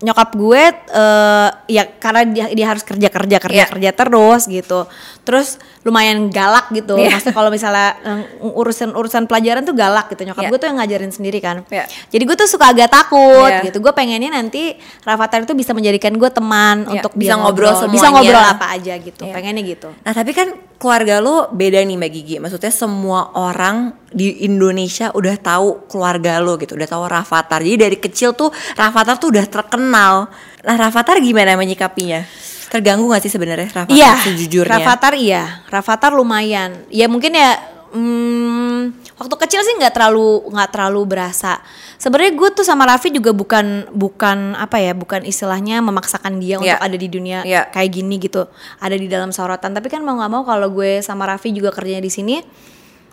nyokap 0.01 0.33
gue 0.33 0.63
eh, 0.73 1.49
ya 1.69 1.85
karena 1.97 2.23
dia, 2.25 2.47
dia 2.49 2.67
harus 2.67 2.81
kerja 2.81 3.09
kerja 3.09 3.37
kerja 3.37 3.63
Iya. 3.63 3.69
kerja 3.69 3.91
terus 3.93 4.49
gitu 4.49 4.89
terus 5.23 5.61
lumayan 5.81 6.29
galak 6.29 6.73
gitu 6.73 6.97
Iya. 6.97 7.13
maksudnya 7.13 7.37
kalau 7.37 7.51
misalnya 7.53 7.89
eh, 8.01 8.25
urusan 8.43 8.93
urusan 8.93 9.29
pelajaran 9.29 9.61
tuh 9.61 9.77
galak 9.77 10.09
gitu 10.09 10.25
nyokap 10.25 10.41
Iya. 10.41 10.51
gue 10.51 10.59
tuh 10.59 10.69
yang 10.69 10.79
ngajarin 10.81 11.13
sendiri 11.13 11.39
kan 11.39 11.69
Iya. 11.69 11.85
jadi 12.09 12.23
gue 12.25 12.37
tuh 12.37 12.49
suka 12.49 12.73
agak 12.73 12.89
takut 12.89 13.53
Iya. 13.53 13.69
gitu 13.69 13.79
gue 13.79 13.93
pengennya 13.93 14.33
nanti 14.33 14.73
Rafathar 15.05 15.45
itu 15.45 15.53
bisa 15.53 15.77
menjadikan 15.77 16.17
gue 16.17 16.31
teman 16.31 16.89
Iya, 16.89 17.05
untuk 17.05 17.13
bisa 17.15 17.37
dia 17.37 17.37
ngobrol 17.37 17.77
bisa 17.87 18.09
ngobrol 18.09 18.41
apa 18.41 18.67
aja 18.73 18.97
gitu 18.97 19.29
Iya. 19.29 19.35
pengennya 19.37 19.63
gitu 19.63 19.89
Nah 20.01 20.13
tapi 20.17 20.33
kan 20.33 20.49
keluarga 20.81 21.21
lo 21.21 21.53
beda 21.53 21.77
nih 21.77 21.97
Mbak 21.97 22.11
Gigi 22.11 22.37
Maksudnya 22.41 22.73
semua 22.73 23.37
orang 23.37 23.93
di 24.11 24.43
Indonesia 24.43 25.15
udah 25.15 25.39
tahu 25.39 25.87
keluarga 25.87 26.43
lo 26.43 26.59
gitu 26.59 26.75
Udah 26.75 26.91
tahu 26.91 27.07
Rafathar 27.07 27.63
Jadi 27.63 27.79
dari 27.79 27.97
kecil 27.99 28.35
tuh 28.35 28.51
Rafathar 28.75 29.23
tuh 29.23 29.31
udah 29.31 29.47
terkenal 29.47 30.27
Nah 30.67 30.77
Rafathar 30.77 31.23
gimana 31.23 31.55
menyikapinya? 31.55 32.27
Terganggu 32.71 33.07
gak 33.11 33.23
sih 33.27 33.33
sebenarnya 33.33 33.71
Rafathar 33.71 33.95
Iya, 33.99 34.13
sejujurnya? 34.23 34.71
Rafathar 34.79 35.15
iya, 35.19 35.63
Rafathar 35.67 36.15
lumayan. 36.15 36.87
Ya 36.87 37.11
mungkin 37.11 37.35
ya, 37.35 37.59
hmm, 37.91 38.95
waktu 39.19 39.35
kecil 39.47 39.61
sih 39.67 39.75
nggak 39.75 39.91
terlalu 39.91 40.47
nggak 40.55 40.71
terlalu 40.71 41.01
berasa. 41.03 41.59
Sebenarnya 41.99 42.33
gue 42.33 42.49
tuh 42.55 42.65
sama 42.65 42.87
Raffi 42.87 43.11
juga 43.11 43.35
bukan 43.35 43.91
bukan 43.91 44.55
apa 44.55 44.79
ya, 44.79 44.95
bukan 44.95 45.27
istilahnya 45.27 45.83
memaksakan 45.83 46.39
dia 46.39 46.57
Iya. 46.57 46.79
untuk 46.79 46.81
ada 46.87 46.97
di 46.97 47.09
dunia 47.11 47.39
Iya. 47.43 47.69
kayak 47.69 47.91
gini 47.91 48.17
gitu, 48.23 48.47
ada 48.79 48.95
di 48.95 49.11
dalam 49.11 49.35
sorotan. 49.35 49.75
Tapi 49.75 49.91
kan 49.91 50.01
mau 50.07 50.15
nggak 50.17 50.31
mau 50.31 50.43
kalau 50.47 50.71
gue 50.71 51.03
sama 51.03 51.27
Raffi 51.27 51.51
juga 51.51 51.75
kerjanya 51.75 52.01
di 52.01 52.13
sini, 52.13 52.39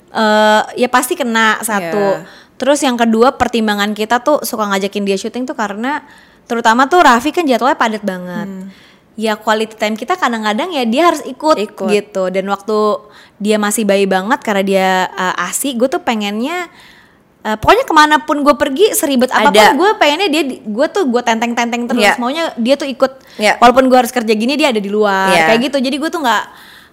eh 0.10 0.62
ya 0.76 0.88
pasti 0.88 1.13
kena 1.13 1.60
satu. 1.62 2.22
Iya. 2.22 2.26
Terus 2.58 2.80
yang 2.82 2.98
kedua 2.98 3.38
pertimbangan 3.38 3.93
kita 3.93 4.17
tuh 4.20 4.41
suka 4.41 4.65
ngajakin 4.65 5.04
dia 5.04 5.13
syuting 5.15 5.46
tuh 5.46 5.54
karena 5.54 6.02
terutama 6.48 6.88
tuh 6.88 7.04
Raffi 7.04 7.30
kan 7.30 7.46
jadwalnya 7.46 7.78
padat 7.78 8.02
banget. 8.02 8.48
Ya 9.17 9.34
quality 9.34 9.74
time 9.76 9.93
kita 9.93 10.13
kadang-kadang 10.13 10.70
ya 10.70 10.86
dia 10.86 11.10
harus 11.10 11.22
ikut, 11.22 11.58
Ikut. 11.58 11.89
gitu. 11.89 12.24
Dan 12.30 12.46
waktu 12.48 12.78
dia 13.38 13.58
masih 13.58 13.86
bayi 13.86 14.06
banget 14.06 14.41
karena 14.41 14.63
dia 14.63 14.89
uh, 15.12 15.46
asi, 15.46 15.74
gue 15.74 15.86
tuh 15.86 16.02
pengennya 16.02 16.70
uh, 17.41 17.58
pokoknya 17.58 17.86
ke 17.86 17.93
mana 17.93 18.15
pun 18.22 18.41
gue 18.41 18.54
pergi 18.54 18.93
seribet 18.93 19.30
Ada. 19.30 19.50
apa 19.50 19.54
pun 19.54 19.74
gue 19.78 19.89
pengennya 19.96 20.28
dia 20.28 20.43
di- 20.43 20.62
gue 20.62 20.88
tuh 20.89 21.06
gue 21.06 21.22
tenteng-tenteng 21.22 21.86
terus 21.86 22.02
Iya. 22.04 22.13
maunya 22.17 22.54
dia 22.58 22.76
tuh 22.76 22.86
ikut 22.86 23.12
Iya. 23.38 23.58
walaupun 23.58 23.88
gue 23.88 23.98
harus 23.98 24.10
kerja 24.10 24.34
gini 24.34 24.54
dia 24.54 24.70
ada 24.70 24.78
di 24.78 24.89
luar 24.89 25.30
Iya. 25.30 25.46
kayak 25.50 25.60
gitu 25.70 25.78
jadi 25.80 25.96
gue 25.98 26.10
tuh 26.10 26.22
nggak 26.22 26.43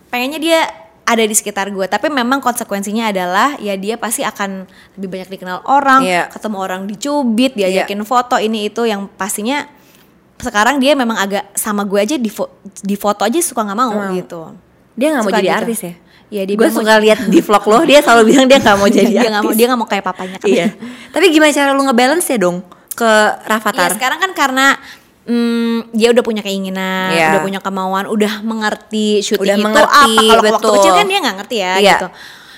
pengennya 0.09 0.41
dia 0.41 0.61
ada 1.05 1.21
di 1.21 1.31
sekitar 1.31 1.69
gue 1.69 1.85
tapi 1.85 2.09
memang 2.09 2.41
konsekuensinya 2.41 3.09
adalah 3.09 3.57
ya 3.57 3.75
dia 3.75 3.95
pasti 3.95 4.21
akan 4.21 4.65
lebih 4.95 5.09
banyak 5.11 5.29
dikenal 5.31 5.61
orang 5.65 6.01
Iya. 6.01 6.29
ketemu 6.29 6.57
orang 6.57 6.81
dicubit 6.85 7.53
diajakin 7.53 8.01
foto 8.03 8.37
ini 8.37 8.67
itu 8.67 8.83
yang 8.83 9.07
pastinya 9.11 9.69
sekarang 10.37 10.77
dia 10.77 10.93
memang 10.93 11.17
agak 11.17 11.53
sama 11.53 11.83
gue 11.83 11.97
aja 11.99 12.17
di, 12.17 12.29
fo- 12.29 12.51
di 12.63 12.95
foto 12.95 13.23
aja 13.23 13.37
suka 13.39 13.63
nggak 13.63 13.79
mau 13.79 13.91
Nggak 13.91 14.01
mau. 14.03 14.17
gitu 14.17 14.41
Dia 14.95 15.09
gak 15.11 15.23
mau 15.23 15.33
jadi 15.33 15.43
gitu. 15.45 15.59
artis 15.59 15.81
ya? 15.81 15.95
Iya 16.27 16.43
dia 16.45 16.55
Gue 16.55 16.69
suka 16.71 16.95
lihat 16.99 17.19
di 17.27 17.39
vlog 17.39 17.65
lo 17.65 17.79
Dia 17.83 17.99
selalu 17.99 18.23
bilang 18.31 18.47
dia 18.47 18.59
gak 18.59 18.77
mau 18.77 18.89
jadi 18.89 19.11
dia 19.11 19.29
nggak 19.29 19.43
mau 19.43 19.53
dia 19.53 19.67
nggak 19.67 19.81
mau 19.81 19.89
kayak 19.89 20.05
papanya 20.05 20.37
kan 20.39 20.47
Iya 20.47 20.67
Tapi 21.11 21.25
gimana 21.29 21.51
cara 21.51 21.71
lu 21.71 21.83
ngebalance 21.83 22.27
ya 22.27 22.39
dong 22.39 22.63
Ke 22.91 23.05
Iya 23.05 23.45
Rafathar? 23.47 23.91
sekarang 23.93 24.19
kan 24.19 24.31
karena 24.33 24.67
mm, 25.25 25.93
dia 25.93 26.09
udah 26.13 26.25
punya 26.25 26.43
keinginan, 26.45 27.13
Iya. 27.13 27.29
udah 27.37 27.41
punya 27.43 27.61
kemauan, 27.61 28.05
udah 28.07 28.45
mengerti 28.45 29.21
syuting 29.21 29.45
Udah 29.45 29.57
itu 29.57 29.65
mengerti, 29.65 30.15
apa. 30.17 30.31
Kalau 30.31 30.43
waktu 30.53 30.69
kecil 30.79 30.93
kan 30.95 31.07
dia 31.09 31.19
nggak 31.21 31.37
ngerti 31.41 31.57
ya 31.59 31.73
Iya. 31.77 31.93
gitu. 31.97 32.09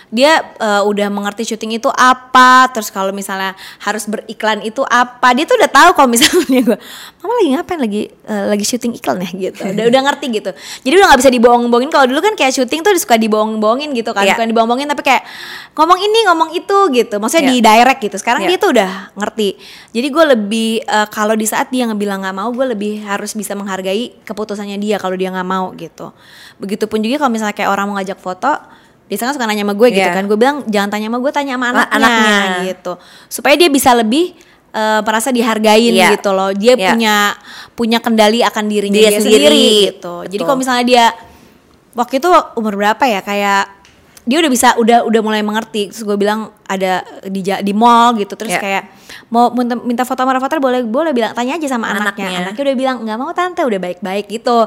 Dia 0.06 0.38
eh, 0.56 0.82
udah 0.86 1.10
mengerti 1.10 1.42
syuting 1.42 1.82
itu 1.82 1.90
apa, 1.90 2.70
terus 2.70 2.94
kalau 2.94 3.10
misalnya 3.10 3.58
harus 3.82 4.06
beriklan 4.06 4.62
itu 4.62 4.86
apa, 4.86 5.34
dia 5.34 5.42
tuh 5.42 5.58
udah 5.58 5.70
tahu 5.70 5.90
kalau 5.98 6.08
misalnya 6.14 6.62
gue, 6.62 6.78
mama 7.18 7.32
lagi 7.42 7.48
ngapain 7.58 7.80
lagi 7.82 8.02
eh, 8.10 8.44
lagi 8.46 8.64
syuting 8.64 8.94
iklan 8.94 9.18
ya 9.18 9.30
gitu. 9.50 9.62
Udah 9.66 9.84
udah 9.90 10.00
ngerti 10.06 10.26
gitu. 10.30 10.50
Jadi 10.86 10.94
udah 10.94 11.06
nggak 11.10 11.20
bisa 11.26 11.30
dibohong-bohongin. 11.34 11.90
Kalau 11.90 12.06
dulu 12.06 12.20
kan 12.22 12.34
kayak 12.38 12.54
syuting 12.54 12.86
tuh 12.86 12.94
suka 13.02 13.18
dibohong-bohongin 13.18 13.90
gitu 13.98 14.14
kan, 14.14 14.22
Iya. 14.22 14.38
bukan 14.38 14.46
dibohong-bohongin 14.54 14.88
tapi 14.94 15.02
kayak 15.02 15.22
ngomong 15.74 15.98
ini 15.98 16.18
ngomong 16.30 16.50
itu 16.54 16.78
gitu. 16.94 17.18
Maksudnya 17.18 17.44
Iya. 17.46 17.52
di 17.52 17.58
direct 17.60 18.00
gitu. 18.06 18.16
Sekarang 18.22 18.46
Iya. 18.46 18.48
dia 18.54 18.58
tuh 18.62 18.70
udah 18.78 18.90
ngerti. 19.18 19.48
Jadi 19.90 20.06
gue 20.06 20.24
lebih 20.38 20.70
eh, 20.86 21.06
kalau 21.10 21.34
di 21.34 21.46
saat 21.50 21.68
dia 21.74 21.82
ngebilang 21.90 22.22
nggak 22.22 22.36
mau, 22.36 22.48
gue 22.54 22.66
lebih 22.78 23.02
harus 23.02 23.34
bisa 23.34 23.58
menghargai 23.58 24.14
keputusannya 24.22 24.78
dia 24.78 24.96
kalau 25.02 25.18
dia 25.18 25.34
nggak 25.34 25.48
mau 25.48 25.74
gitu. 25.74 26.14
Begitupun 26.62 27.02
juga 27.02 27.26
kalau 27.26 27.32
misalnya 27.34 27.52
kayak 27.58 27.70
orang 27.74 27.90
mau 27.90 27.98
ngajak 27.98 28.16
foto, 28.22 28.54
biasanya 29.06 29.32
suka 29.32 29.46
nanya 29.46 29.62
sama 29.62 29.74
gue 29.74 29.88
gitu 29.90 30.02
Iya. 30.02 30.14
kan. 30.14 30.24
Gue 30.26 30.38
bilang 30.38 30.56
jangan 30.66 30.88
tanya 30.90 31.06
sama 31.08 31.18
gue, 31.18 31.30
tanya 31.30 31.52
sama 31.54 31.66
anaknya, 31.70 31.86
anaknya. 31.94 32.46
gitu. 32.70 32.92
Supaya 33.26 33.54
dia 33.54 33.70
bisa 33.70 33.90
lebih 33.94 34.34
eh, 34.76 35.00
merasa 35.00 35.32
dihargain 35.32 35.88
Iya. 35.88 36.20
gitu 36.20 36.36
loh. 36.36 36.52
Dia 36.52 36.76
Iya. 36.76 36.92
punya 36.92 37.14
punya 37.72 37.98
kendali 37.98 38.44
akan 38.44 38.64
dirinya 38.68 39.00
Dia 39.00 39.08
dia, 39.08 39.20
sendiri. 39.24 39.46
sendiri, 39.48 39.68
gitu. 39.96 40.14
Jadi 40.28 40.42
kalau 40.44 40.58
misalnya 40.60 40.84
dia 40.84 41.04
waktu 41.96 42.20
itu 42.20 42.28
umur 42.54 42.76
berapa 42.76 43.04
ya 43.08 43.24
kayak 43.24 43.75
dia 44.26 44.42
udah 44.42 44.50
bisa 44.50 44.74
udah 44.76 45.06
udah 45.06 45.20
mulai 45.22 45.40
mengerti. 45.40 45.94
Terus 45.94 46.02
gue 46.02 46.18
bilang 46.18 46.50
ada 46.66 47.00
di 47.24 47.40
di 47.40 47.72
mall 47.72 48.18
gitu. 48.18 48.34
Terus 48.34 48.52
Ya. 48.52 48.60
kayak 48.60 48.84
mau 49.30 49.54
minta, 49.54 50.02
foto 50.02 50.18
sama 50.18 50.34
Rafathar 50.34 50.58
boleh 50.58 50.82
boleh 50.82 51.14
bilang 51.14 51.30
tanya 51.30 51.54
aja 51.54 51.66
sama 51.68 51.88
anaknya. 51.88 52.26
Anaknya. 52.26 52.38
anaknya 52.42 52.62
udah 52.66 52.76
bilang 52.76 52.96
nggak 53.02 53.16
mau 53.16 53.30
tante 53.30 53.62
udah 53.62 53.78
baik 53.78 53.98
baik 54.02 54.26
gitu 54.28 54.66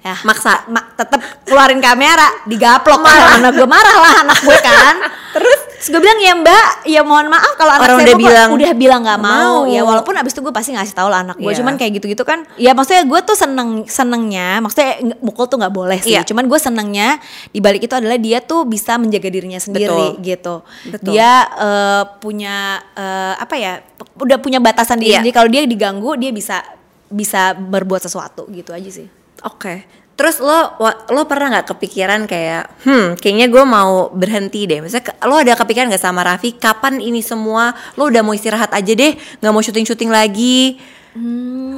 ya 0.00 0.16
Maksa. 0.22 0.68
ma- 0.68 0.92
tetep 0.92 1.18
keluarin 1.42 1.80
kamera 1.80 2.28
digaplok. 2.44 3.00
Kan 3.00 3.40
anak 3.40 3.52
gue 3.56 3.64
marah 3.66 3.96
lah 3.96 4.14
anak 4.22 4.38
gue 4.38 4.58
kan. 4.60 4.94
Terus 5.34 5.60
Terus 5.78 5.94
gue 5.94 6.00
bilang 6.02 6.18
ya 6.18 6.32
mbak, 6.34 6.66
ya 6.90 7.00
mohon 7.06 7.30
maaf 7.30 7.54
kalau 7.54 7.70
anak 7.78 7.86
Orang 7.86 7.98
saya 8.02 8.06
udah 8.10 8.16
mau, 8.18 8.26
bilang, 8.26 8.48
udah 8.50 8.72
bilang 8.74 9.00
nggak 9.06 9.18
"Nggak 9.22 9.30
mau. 9.30 9.54
mau." 9.62 9.70
Ya 9.70 9.80
walaupun 9.86 10.14
abis 10.18 10.34
itu 10.34 10.42
gue 10.42 10.50
pasti 10.50 10.70
ngasih 10.74 10.90
tahu 10.90 11.06
lah 11.06 11.22
anak 11.22 11.38
gue. 11.38 11.46
Iya. 11.46 11.58
Cuman 11.62 11.74
kayak 11.78 11.92
gitu-gitu 12.02 12.22
kan, 12.26 12.42
ya 12.58 12.74
maksudnya 12.74 13.06
gue 13.06 13.20
tuh 13.22 13.36
seneng 13.38 13.86
senengnya, 13.86 14.58
maksudnya 14.58 14.98
mukul 15.22 15.46
tuh 15.46 15.62
nggak 15.62 15.70
boleh 15.70 15.98
sih. 16.02 16.18
Iya. 16.18 16.26
Cuman 16.26 16.50
gue 16.50 16.58
senengnya 16.58 17.22
di 17.54 17.62
balik 17.62 17.86
itu 17.86 17.94
adalah 17.94 18.18
dia 18.18 18.42
tuh 18.42 18.66
bisa 18.66 18.98
menjaga 18.98 19.30
dirinya 19.30 19.62
sendiri 19.62 20.18
Betul. 20.18 20.26
gitu. 20.26 20.54
Betul. 20.90 21.14
Dia 21.14 21.30
eh, 21.46 22.02
punya 22.18 22.82
eh, 22.98 23.34
apa 23.38 23.54
ya, 23.54 23.78
udah 24.18 24.38
punya 24.42 24.58
batasan 24.58 24.98
diri 24.98 25.14
Iya. 25.14 25.22
sendiri. 25.22 25.34
Kalau 25.38 25.46
dia 25.46 25.62
diganggu, 25.62 26.18
dia 26.18 26.34
bisa 26.34 26.58
bisa 27.06 27.54
berbuat 27.54 28.02
sesuatu 28.02 28.50
gitu 28.50 28.74
aja 28.74 28.90
sih. 28.90 29.06
Oke. 29.46 29.86
Terus 30.18 30.42
lo 30.42 30.74
lo 31.08 31.22
pernah 31.24 31.46
nggak 31.54 31.66
kepikiran 31.70 32.26
kayak, 32.26 32.82
hmm, 32.82 33.22
kayaknya 33.22 33.46
gue 33.46 33.62
mau 33.62 34.10
berhenti 34.10 34.66
deh. 34.66 34.82
Misalnya 34.82 35.14
lo 35.22 35.38
ada 35.38 35.54
kepikiran 35.54 35.86
nggak 35.86 36.02
sama 36.02 36.26
Raffi, 36.26 36.58
kapan 36.58 36.98
ini 36.98 37.22
semua 37.22 37.70
lo 37.94 38.10
udah 38.10 38.26
mau 38.26 38.34
istirahat 38.34 38.74
aja 38.74 38.92
deh, 38.92 39.14
nggak 39.14 39.52
mau 39.54 39.62
syuting 39.62 39.86
syuting 39.86 40.10
lagi, 40.10 40.74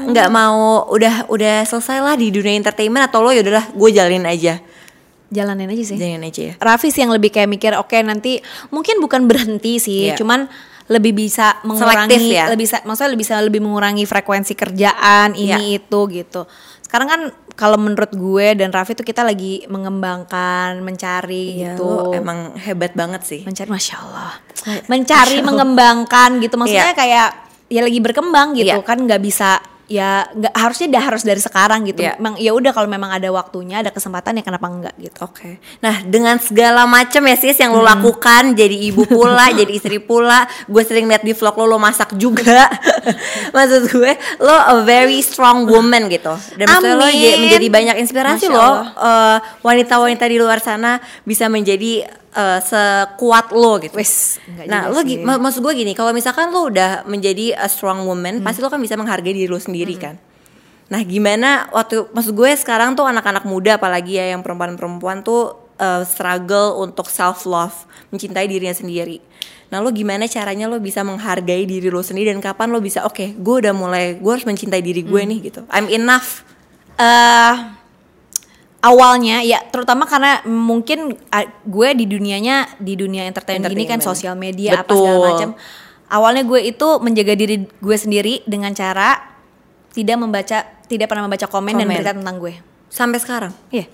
nggak 0.09 0.29
mau 0.29 0.89
udah 0.89 1.29
udah 1.29 1.63
selesai 1.63 2.01
lah 2.01 2.17
di 2.17 2.29
dunia 2.29 2.57
entertainment 2.57 3.05
atau 3.05 3.21
lo 3.21 3.29
ya 3.29 3.45
udahlah 3.45 3.69
gue 3.71 3.89
jalanin 3.93 4.25
aja, 4.25 4.57
Jalanin 5.29 5.69
aja 5.69 5.85
sih. 5.85 5.95
jalanin 5.95 6.25
aja 6.25 6.41
ya. 6.43 6.55
Raffi 6.57 6.89
sih 6.89 7.05
yang 7.05 7.13
lebih 7.13 7.29
kayak 7.29 7.47
mikir 7.47 7.77
oke 7.77 7.95
nanti 8.01 8.41
mungkin 8.69 8.99
bukan 8.99 9.29
berhenti 9.29 9.77
sih 9.77 10.11
Iya. 10.11 10.17
cuman 10.17 10.49
lebih 10.91 11.15
bisa 11.15 11.61
mengurangi 11.63 12.11
Selektif 12.11 12.35
ya? 12.35 12.45
lebih 12.51 12.65
bisa 12.67 12.77
maksudnya 12.83 13.11
lebih 13.15 13.23
bisa 13.23 13.35
lebih 13.39 13.61
mengurangi 13.63 14.03
frekuensi 14.03 14.59
kerjaan 14.59 15.39
ini 15.39 15.77
Iya. 15.77 15.79
itu 15.79 16.01
gitu 16.11 16.43
sekarang 16.83 17.07
kan 17.07 17.21
kalau 17.61 17.77
menurut 17.77 18.09
gue 18.11 18.57
dan 18.57 18.73
Raffi 18.73 18.97
tuh 18.97 19.05
kita 19.05 19.21
lagi 19.21 19.69
mengembangkan 19.69 20.81
mencari 20.81 21.61
Iya, 21.61 21.77
gitu 21.77 22.17
emang 22.17 22.57
hebat 22.57 22.97
banget 22.97 23.21
sih. 23.23 23.41
mencari 23.45 23.69
masya 23.69 24.01
Allah 24.01 24.33
mencari 24.89 25.45
mengembangkan 25.45 26.41
gitu 26.41 26.57
maksudnya 26.57 26.91
Iya. 26.91 26.97
kayak 26.97 27.29
ya 27.69 27.81
lagi 27.85 28.01
berkembang 28.01 28.57
gitu 28.57 28.73
Iya. 28.73 28.81
kan 28.81 28.99
nggak 28.99 29.21
bisa 29.21 29.61
ya 29.91 30.23
nggak 30.31 30.55
harusnya 30.55 30.87
dah 30.89 31.03
harus 31.03 31.23
dari 31.23 31.37
sekarang 31.39 31.83
gitu 31.83 32.01
Iya. 32.01 32.15
memang 32.15 32.39
ya 32.39 32.51
udah 32.51 32.71
kalau 32.71 32.87
memang 32.87 33.11
ada 33.11 33.27
waktunya 33.29 33.83
ada 33.83 33.91
kesempatan 33.91 34.39
ya 34.39 34.43
kenapa 34.43 34.67
enggak 34.67 34.95
gitu 34.97 35.19
Oke. 35.21 35.59
Nah, 35.81 36.07
dengan 36.07 36.39
segala 36.39 36.87
macam 36.87 37.19
ya 37.21 37.35
sis 37.35 37.57
yang 37.57 37.71
Hmm. 37.71 37.79
lo 37.79 37.85
lakukan, 37.85 38.55
jadi 38.55 38.77
ibu 38.87 39.03
pula, 39.05 39.51
jadi 39.59 39.69
istri 39.69 39.99
pula, 39.99 40.43
gue 40.65 40.81
sering 40.81 41.05
lihat 41.05 41.21
di 41.21 41.33
vlog 41.33 41.57
lo 41.57 41.67
lo 41.67 41.79
masak 41.79 42.15
juga. 42.15 42.71
Maksud 43.51 43.83
gue, 43.89 44.13
lo 44.39 44.55
a 44.55 44.81
very 44.81 45.19
strong 45.21 45.67
woman 45.67 46.07
gitu. 46.09 46.31
Dan 46.55 46.67
maksudnya 46.67 46.95
lo 46.95 47.07
menjadi 47.11 47.67
banyak 47.69 47.97
inspirasi 47.99 48.47
Masya 48.47 48.55
lo 48.55 48.69
eh, 48.97 49.37
wanita-wanita 49.61 50.25
di 50.25 50.37
luar 50.37 50.59
sana 50.59 50.97
bisa 51.23 51.47
menjadi 51.47 52.07
eh, 52.31 52.61
sekuat 52.61 53.51
lo 53.51 53.79
gitu. 53.79 53.91
Wes, 53.93 54.39
nah, 54.65 54.87
lo 54.87 55.01
mak- 55.03 55.41
maksud 55.41 55.61
gue 55.61 55.75
gini, 55.77 55.93
kalau 55.93 56.13
misalkan 56.13 56.49
lo 56.49 56.69
udah 56.69 57.03
menjadi 57.05 57.57
a 57.57 57.67
strong 57.67 58.05
woman, 58.05 58.39
Hmm. 58.39 58.45
pasti 58.45 58.61
lo 58.61 58.69
kan 58.69 58.79
bisa 58.79 58.95
menghargai 58.95 59.33
diri 59.33 59.47
lo 59.47 59.57
sendiri 59.57 59.80
kan. 59.97 60.17
Nah, 60.91 61.01
gimana 61.07 61.71
waktu 61.71 62.11
maksud 62.11 62.35
gue 62.35 62.51
sekarang 62.59 62.99
tuh 62.99 63.07
anak-anak 63.07 63.47
muda 63.47 63.79
apalagi 63.79 64.19
ya 64.19 64.35
yang 64.35 64.43
perempuan-perempuan 64.43 65.23
tuh 65.23 65.55
uh, 65.79 66.03
struggle 66.03 66.83
untuk 66.83 67.07
self 67.07 67.47
love, 67.47 67.87
mencintai 68.11 68.51
dirinya 68.51 68.75
sendiri. 68.75 69.23
Nah, 69.71 69.79
lo 69.79 69.95
gimana 69.95 70.27
caranya 70.27 70.67
lo 70.67 70.83
bisa 70.83 71.07
menghargai 71.07 71.63
diri 71.63 71.95
lo 71.95 72.03
sendiri 72.03 72.35
dan 72.35 72.43
kapan 72.43 72.75
lo 72.75 72.83
bisa 72.83 73.07
oke, 73.07 73.39
gue 73.39 73.55
udah 73.63 73.71
mulai 73.71 74.19
gue 74.19 74.33
harus 74.35 74.43
mencintai 74.43 74.83
diri 74.83 75.07
gue 75.07 75.23
Hmm. 75.23 75.31
nih 75.31 75.39
gitu. 75.47 75.61
I'm 75.71 75.87
enough. 75.87 76.43
eh 77.01 77.55
awalnya 78.81 79.41
ya 79.41 79.61
terutama 79.69 80.05
karena 80.09 80.41
mungkin 80.49 81.17
gue 81.65 81.89
di 81.95 82.05
dunianya 82.09 82.77
di 82.81 82.97
dunia 82.97 83.25
entertainment, 83.31 83.73
ini 83.73 83.85
kan 83.87 84.01
Entertainment. 84.01 84.05
sosial 84.05 84.35
media 84.37 84.83
apa 84.83 84.91
Betul. 84.91 84.99
segala 85.07 85.19
macam. 85.33 85.51
Awalnya 86.11 86.43
gue 86.43 86.61
itu 86.67 86.89
menjaga 86.99 87.35
diri 87.39 87.57
gue 87.71 87.97
sendiri 87.97 88.35
dengan 88.43 88.75
cara 88.75 89.30
tidak 89.91 90.17
membaca 90.19 90.59
tidak 90.87 91.07
pernah 91.07 91.27
membaca 91.31 91.47
komen, 91.47 91.75
dan 91.79 91.87
Komen. 91.87 91.95
berita 91.99 92.13
tentang 92.15 92.37
gue. 92.39 92.55
Sampai 92.91 93.19
sekarang. 93.23 93.55
Iya. 93.71 93.87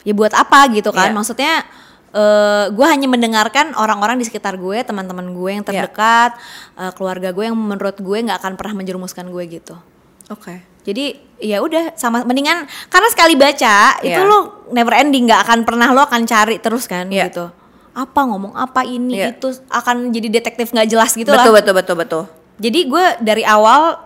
Ya 0.00 0.12
buat 0.16 0.32
apa 0.32 0.64
gitu 0.72 0.88
kan? 0.92 1.12
Iya. 1.12 1.16
Maksudnya 1.16 1.54
eh 2.10 2.66
gue 2.74 2.86
hanya 2.88 3.06
mendengarkan 3.06 3.70
orang-orang 3.78 4.18
di 4.18 4.26
sekitar 4.26 4.58
gue, 4.58 4.82
teman-teman 4.82 5.30
gue 5.30 5.50
yang 5.60 5.62
Iya. 5.62 5.86
terdekat, 5.86 6.30
eh, 6.74 6.90
keluarga 6.98 7.30
gue 7.30 7.44
yang 7.46 7.54
menurut 7.54 7.94
gue 8.00 8.18
nggak 8.18 8.38
akan 8.42 8.52
pernah 8.58 8.74
menjerumuskan 8.82 9.30
gue 9.30 9.44
gitu. 9.46 9.76
Oke. 10.26 10.64
Jadi 10.82 11.20
ya 11.38 11.60
udah 11.60 11.92
sama 11.94 12.24
mendingan 12.24 12.64
karena 12.88 13.08
sekali 13.12 13.36
baca 13.36 14.00
itu 14.00 14.16
Iya. 14.16 14.24
lo 14.26 14.64
never 14.72 14.96
ending 14.96 15.28
nggak 15.28 15.44
akan 15.44 15.58
pernah 15.68 15.92
lo 15.92 16.02
akan 16.02 16.24
cari 16.24 16.56
terus 16.58 16.88
kan 16.88 17.06
Iya. 17.12 17.28
gitu. 17.30 17.46
Apa 17.92 18.24
ngomong 18.26 18.56
apa 18.56 18.82
ini 18.82 19.20
Iya. 19.20 19.36
itu 19.36 19.52
akan 19.68 20.10
jadi 20.10 20.40
detektif 20.40 20.72
nggak 20.72 20.88
jelas 20.88 21.12
gitu 21.12 21.30
betul, 21.30 21.52
lah. 21.52 21.56
betul 21.60 21.74
betul 21.76 21.96
betul 22.00 22.24
Jadi 22.60 22.80
gue 22.84 23.04
dari 23.18 23.42
awal 23.42 23.96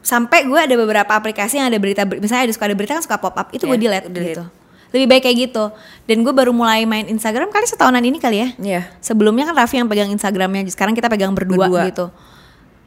sampai 0.00 0.46
gue 0.46 0.56
ada 0.56 0.74
beberapa 0.74 1.10
aplikasi 1.10 1.58
yang 1.58 1.68
ada 1.68 1.76
berita 1.76 2.06
misalnya 2.06 2.48
ada 2.48 2.52
suka 2.52 2.64
ada 2.64 2.72
berita 2.72 2.96
kan 2.96 3.02
suka 3.02 3.18
pop 3.18 3.34
up 3.34 3.50
itu 3.50 3.64
gue 3.64 3.74
Iya, 3.74 3.82
delete, 4.00 4.06
delete. 4.08 4.28
gitu. 4.32 4.44
Lebih 4.90 5.06
baik 5.08 5.22
kayak 5.24 5.36
gitu. 5.44 5.64
Dan 6.04 6.22
gue 6.22 6.30
baru 6.30 6.54
mulai 6.54 6.86
main 6.86 7.04
Instagram 7.04 7.50
kali 7.50 7.66
setahunan 7.66 7.98
ini 7.98 8.16
kali 8.16 8.36
ya. 8.38 8.48
Iya. 8.56 8.80
Sebelumnya 8.98 9.44
kan 9.44 9.58
Raffi 9.58 9.76
yang 9.76 9.90
pegang 9.90 10.06
Instagramnya, 10.08 10.62
sekarang 10.68 10.94
kita 10.94 11.10
pegang 11.10 11.34
berdua, 11.34 11.66
Berdua. 11.66 11.82
gitu. 11.84 12.06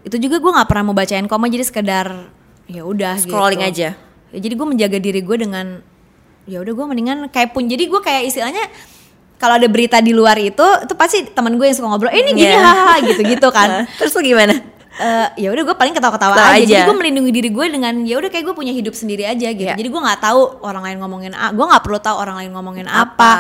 Itu 0.02 0.16
juga 0.18 0.40
gue 0.40 0.52
nggak 0.54 0.66
pernah 0.66 0.84
mau 0.86 0.96
bacain 0.96 1.28
koma 1.28 1.46
jadi 1.46 1.62
sekedar 1.62 2.32
ya 2.66 2.82
udah 2.82 3.20
Scrolling 3.20 3.60
gitu. 3.62 3.72
aja. 3.76 3.90
Ya, 4.30 4.38
jadi 4.40 4.54
gue 4.56 4.68
menjaga 4.68 4.98
diri 4.98 5.20
gue 5.20 5.38
dengan 5.38 5.84
ya 6.44 6.60
udah 6.60 6.74
gue 6.74 6.86
mendingan 6.86 7.28
kayak 7.28 7.52
pun 7.52 7.68
jadi 7.68 7.84
gue 7.86 8.00
kayak 8.00 8.24
istilahnya 8.26 8.64
kalau 9.36 9.60
ada 9.60 9.68
berita 9.68 10.00
di 10.00 10.12
luar 10.12 10.36
itu 10.36 10.64
itu 10.80 10.94
pasti 10.96 11.28
teman 11.28 11.54
gue 11.54 11.64
yang 11.64 11.76
suka 11.76 11.86
ngobrol 11.86 12.08
eh, 12.08 12.24
ini 12.24 12.32
gini 12.34 12.48
Iya. 12.48 12.56
hahaha 12.58 12.96
gitu-gitu 13.04 13.48
kan 13.50 13.68
Nah, 13.68 13.84
terus 14.00 14.12
lo 14.12 14.24
gimana 14.24 14.56
eh 14.98 15.28
ya 15.38 15.50
udah 15.50 15.64
gue 15.64 15.76
paling 15.76 15.94
ketawa-ketawa 15.94 16.34
Ketawa 16.34 16.52
aja. 16.52 16.60
Jadi 16.60 16.74
aja. 16.74 16.86
gue 16.86 16.96
melindungi 16.96 17.32
diri 17.32 17.50
gue 17.50 17.66
dengan 17.68 17.94
ya 18.02 18.16
udah 18.16 18.28
kayak 18.28 18.44
gue 18.44 18.56
punya 18.56 18.72
hidup 18.72 18.92
sendiri 18.92 19.24
aja 19.24 19.48
gitu. 19.50 19.64
Iya. 19.64 19.74
Jadi 19.74 19.88
gue 19.88 20.02
nggak 20.02 20.20
tahu 20.20 20.42
orang 20.62 20.84
lain 20.84 20.98
ngomongin 20.98 21.32
apa, 21.32 21.52
gue 21.52 21.66
nggak 21.66 21.84
perlu 21.84 22.00
tahu 22.00 22.16
orang 22.16 22.36
lain 22.38 22.52
ngomongin 22.52 22.86
apa, 22.86 23.06
Apa. 23.06 23.32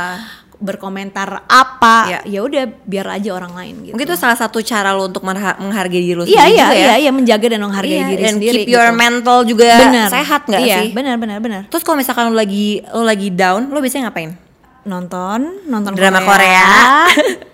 berkomentar 0.57 1.45
apa. 1.45 1.95
Iya. 2.07 2.19
Ya 2.25 2.39
udah 2.41 2.63
biar 2.83 3.07
aja 3.11 3.29
orang 3.31 3.53
lain 3.53 3.73
gitu. 3.79 3.93
mungkin 3.93 4.07
itu 4.07 4.15
salah 4.15 4.33
satu 4.33 4.57
cara 4.59 4.89
lo 4.91 5.05
untuk 5.05 5.21
menghargai 5.21 5.89
diri 5.99 6.13
lo 6.13 6.23
Iya 6.23 6.33
sendiri 6.41 6.49
iya 6.51 6.65
juga 6.65 6.73
ya 6.73 6.81
iya 6.83 6.95
iya 6.99 7.11
menjaga 7.11 7.45
dan 7.47 7.61
menghargai 7.61 7.93
Iya, 7.95 8.07
diri 8.07 8.23
dan 8.23 8.33
sendiri. 8.37 8.57
keep 8.59 8.69
your 8.69 8.89
gitu. 8.89 8.97
mental 8.97 9.37
juga 9.43 9.69
Benar. 9.79 10.09
sehat 10.09 10.41
nggak 10.45 10.61
iya, 10.61 10.77
sih 10.81 10.89
Benar 10.91 11.15
benar 11.17 11.37
benar. 11.39 11.61
terus 11.67 11.81
kalau 11.81 11.97
misalkan 11.97 12.29
lo 12.29 12.35
lagi 12.35 12.81
lo 12.87 13.01
lagi 13.01 13.29
down 13.29 13.69
lo 13.69 13.77
biasanya 13.77 14.09
ngapain 14.09 14.33
Nonton 14.83 15.67
nonton 15.67 15.93
Drama 15.93 16.23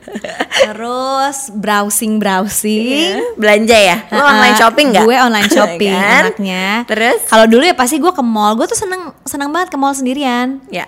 terus 0.63 1.37
browsing 1.51 2.17
browsing. 2.17 3.19
belanja 3.35 3.73
ya 3.73 3.97
lo 4.09 4.23
online 4.23 4.55
shopping 4.55 4.87
nggak 4.89 5.03
Gue 5.03 5.17
online 5.17 5.49
shopping 5.49 5.93
Kan? 5.93 6.21
anaknya. 6.27 6.65
terus 6.85 7.19
Kalau 7.25 7.45
dulu 7.45 7.61
ya 7.61 7.73
pasti 7.73 7.97
gue 7.97 8.09
ke 8.09 8.21
mall. 8.21 8.53
Gue 8.53 8.65
tuh 8.65 8.75
seneng 8.75 9.11
seneng 9.23 9.49
banget 9.49 9.69
ke 9.69 9.77
mall 9.77 9.91
sendirian. 9.91 10.61
ya 10.67 10.85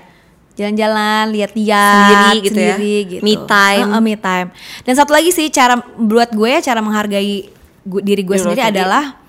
Jalan-jalan, 0.56 1.36
lihat-lihat 1.36 2.00
Sendiri 2.00 2.38
gitu 2.42 2.60
ya? 2.62 2.76
gitu. 2.80 3.20
Me 3.20 3.36
time. 3.36 3.92
Heeh, 3.92 4.02
me 4.02 4.16
time. 4.16 4.48
Dan 4.82 4.96
satu 4.96 5.12
lagi 5.12 5.28
sih 5.30 5.50
cara 5.50 5.76
buat 5.94 6.32
gue 6.32 6.48
ya 6.50 6.64
cara 6.64 6.80
menghargai 6.80 7.52
diri 7.84 8.24
gue 8.24 8.32
Diri 8.32 8.40
sendiri 8.40 8.64
sendiri. 8.64 8.80
adalah 8.80 9.20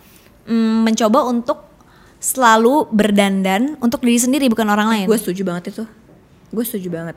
mm, 0.46 0.76
mencoba 0.82 1.26
untuk 1.26 1.66
selalu 2.16 2.86
berdandan 2.88 3.74
untuk 3.78 4.00
diri 4.00 4.16
sendiri 4.16 4.46
bukan 4.46 4.66
orang 4.66 4.86
lain. 4.88 5.04
gue 5.04 5.18
setuju 5.18 5.42
banget 5.44 5.70
itu 5.70 5.84
gue 6.48 6.64
setuju 6.64 6.88
banget 6.88 7.14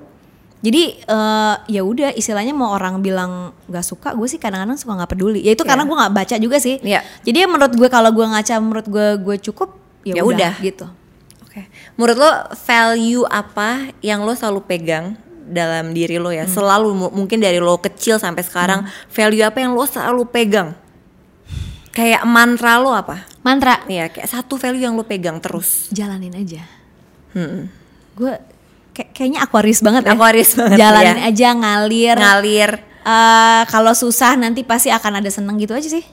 Jadi 0.60 0.84
eh, 1.00 1.56
ya 1.70 1.82
udah 1.82 2.12
istilahnya 2.12 2.52
mau 2.52 2.72
orang 2.72 3.00
bilang 3.00 3.32
nggak 3.66 3.80
suka, 3.82 4.12
gue 4.12 4.28
sih 4.28 4.36
kadang-kadang 4.36 4.76
suka 4.76 4.92
nggak 4.94 5.10
peduli. 5.10 5.40
Ya 5.40 5.52
itu 5.52 5.64
karena 5.64 5.84
gue 5.84 5.96
nggak 5.96 6.14
baca 6.14 6.36
juga 6.36 6.58
sih. 6.58 6.78
Iya. 6.80 7.00
Jadi 7.22 7.38
ya 7.38 7.48
menurut 7.48 7.74
gue 7.74 7.88
kalau 7.88 8.10
gue 8.10 8.26
ngaca 8.26 8.54
menurut 8.58 8.86
gue 8.86 9.08
gue 9.18 9.36
cukup 9.42 9.70
ya, 10.02 10.16
Ya 10.16 10.24
udah 10.24 10.54
gitu. 10.60 10.88
oke 11.42 11.62
menurut 11.96 12.18
lo 12.18 12.32
value 12.58 13.26
apa 13.26 13.70
yang 14.00 14.22
lo 14.22 14.32
selalu 14.32 14.62
pegang 14.64 15.18
dalam 15.44 15.92
diri 15.92 16.16
lo 16.16 16.30
ya 16.30 16.44
Hmm. 16.44 16.54
selalu 16.54 16.90
mu- 16.94 17.14
mungkin 17.16 17.38
dari 17.38 17.58
lo 17.58 17.76
kecil 17.76 18.16
sampai 18.16 18.42
sekarang 18.42 18.84
value 19.08 19.42
apa 19.42 19.58
yang 19.58 19.74
lo 19.74 19.82
selalu 19.84 20.24
pegang 20.26 20.78
kayak 21.90 22.22
mantra 22.24 22.78
lo 22.78 22.92
apa 22.92 23.26
Mantra 23.40 23.82
Iya, 23.86 24.08
kayak 24.10 24.28
satu 24.30 24.56
value 24.56 24.84
yang 24.84 24.94
lo 24.94 25.02
pegang 25.02 25.40
terus. 25.40 25.88
jalanin 25.90 26.36
aja. 26.36 26.60
Hmm. 27.32 27.72
Gue 28.14 28.36
kayak 29.00 29.10
kayaknya 29.16 29.40
Aquarius 29.40 29.80
banget 29.80 30.04
ya. 30.04 30.12
Aquarius 30.12 30.52
banget, 30.60 30.76
Jalanin 30.76 31.18
ya. 31.24 31.32
aja 31.32 31.48
ngalir. 31.56 32.18
Ngalir. 32.20 32.72
Eh, 33.00 33.64
kalau 33.72 33.96
susah 33.96 34.36
nanti 34.36 34.68
pasti 34.68 34.92
akan 34.92 35.24
ada 35.24 35.30
seneng 35.32 35.56
gitu 35.56 35.72
aja 35.72 35.88
sih. 35.88 36.04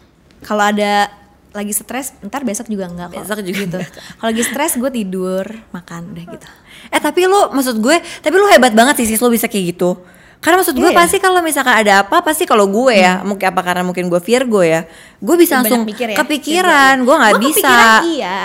Kalau 0.46 0.62
ada 0.62 1.10
lagi 1.50 1.72
stres, 1.74 2.14
ntar 2.22 2.44
besok 2.46 2.70
juga 2.70 2.86
enggak 2.86 3.16
kok. 3.16 3.22
Besok 3.26 3.38
juga 3.42 3.58
gitu. 3.66 3.78
Kalau 4.22 4.28
lagi 4.30 4.42
stres 4.44 4.72
gue 4.78 4.90
tidur, 4.92 5.44
makan 5.74 6.14
udah 6.14 6.24
gitu. 6.30 6.46
Eh 6.94 7.00
tapi 7.02 7.26
lo 7.26 7.50
maksud 7.50 7.82
gue, 7.82 7.96
tapi 8.22 8.34
lo 8.38 8.46
hebat 8.52 8.70
banget 8.76 9.02
sih 9.02 9.06
sis 9.10 9.18
lo 9.18 9.32
bisa 9.32 9.50
kayak 9.50 9.74
gitu. 9.74 9.98
Karena 10.38 10.60
maksud 10.60 10.76
gue 10.76 10.92
ya? 10.92 10.94
pasti 10.94 11.16
kalau 11.16 11.40
misalkan 11.40 11.74
ada 11.80 12.04
apa 12.04 12.20
pasti 12.20 12.44
kalau 12.44 12.68
gue 12.68 12.92
ya, 12.92 13.24
mungkin 13.24 13.50
apa 13.50 13.60
karena 13.64 13.82
mungkin 13.82 14.06
gue 14.12 14.20
Virgo 14.20 14.60
ya, 14.60 14.84
gue 15.18 15.36
bisa 15.40 15.58
Banyak 15.58 15.64
langsung 15.64 15.82
mikir 15.88 16.06
ya. 16.12 16.16
kepikiran, 16.20 16.94
gue 17.02 17.16
nggak 17.16 17.34
bisa. 17.40 17.72
kepikiran 17.72 18.00
iya. 18.12 18.40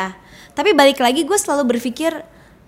Tapi 0.55 0.71
balik 0.71 0.97
lagi 1.03 1.27
gue 1.27 1.37
selalu 1.37 1.77
berpikir 1.77 2.15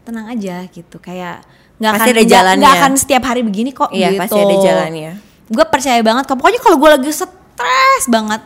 tenang 0.04 0.28
aja 0.28 0.68
gitu. 0.68 1.00
Kayak 1.00 1.48
nggak 1.76 1.92
akan 1.92 2.08
ada 2.08 2.24
jalannya. 2.24 2.60
nggak 2.60 2.74
akan 2.78 2.92
setiap 2.96 3.24
hari 3.24 3.42
begini 3.42 3.72
kok 3.72 3.90
Iya, 3.90 4.10
gitu 4.10 4.22
pasti 4.22 4.40
ada 4.40 4.56
jalannya. 4.58 5.12
gue 5.46 5.66
percaya 5.66 6.00
banget 6.00 6.24
kok 6.24 6.36
pokoknya 6.36 6.60
kalau 6.60 6.78
gue 6.78 6.90
lagi 6.92 7.10
stres 7.12 8.04
banget 8.08 8.42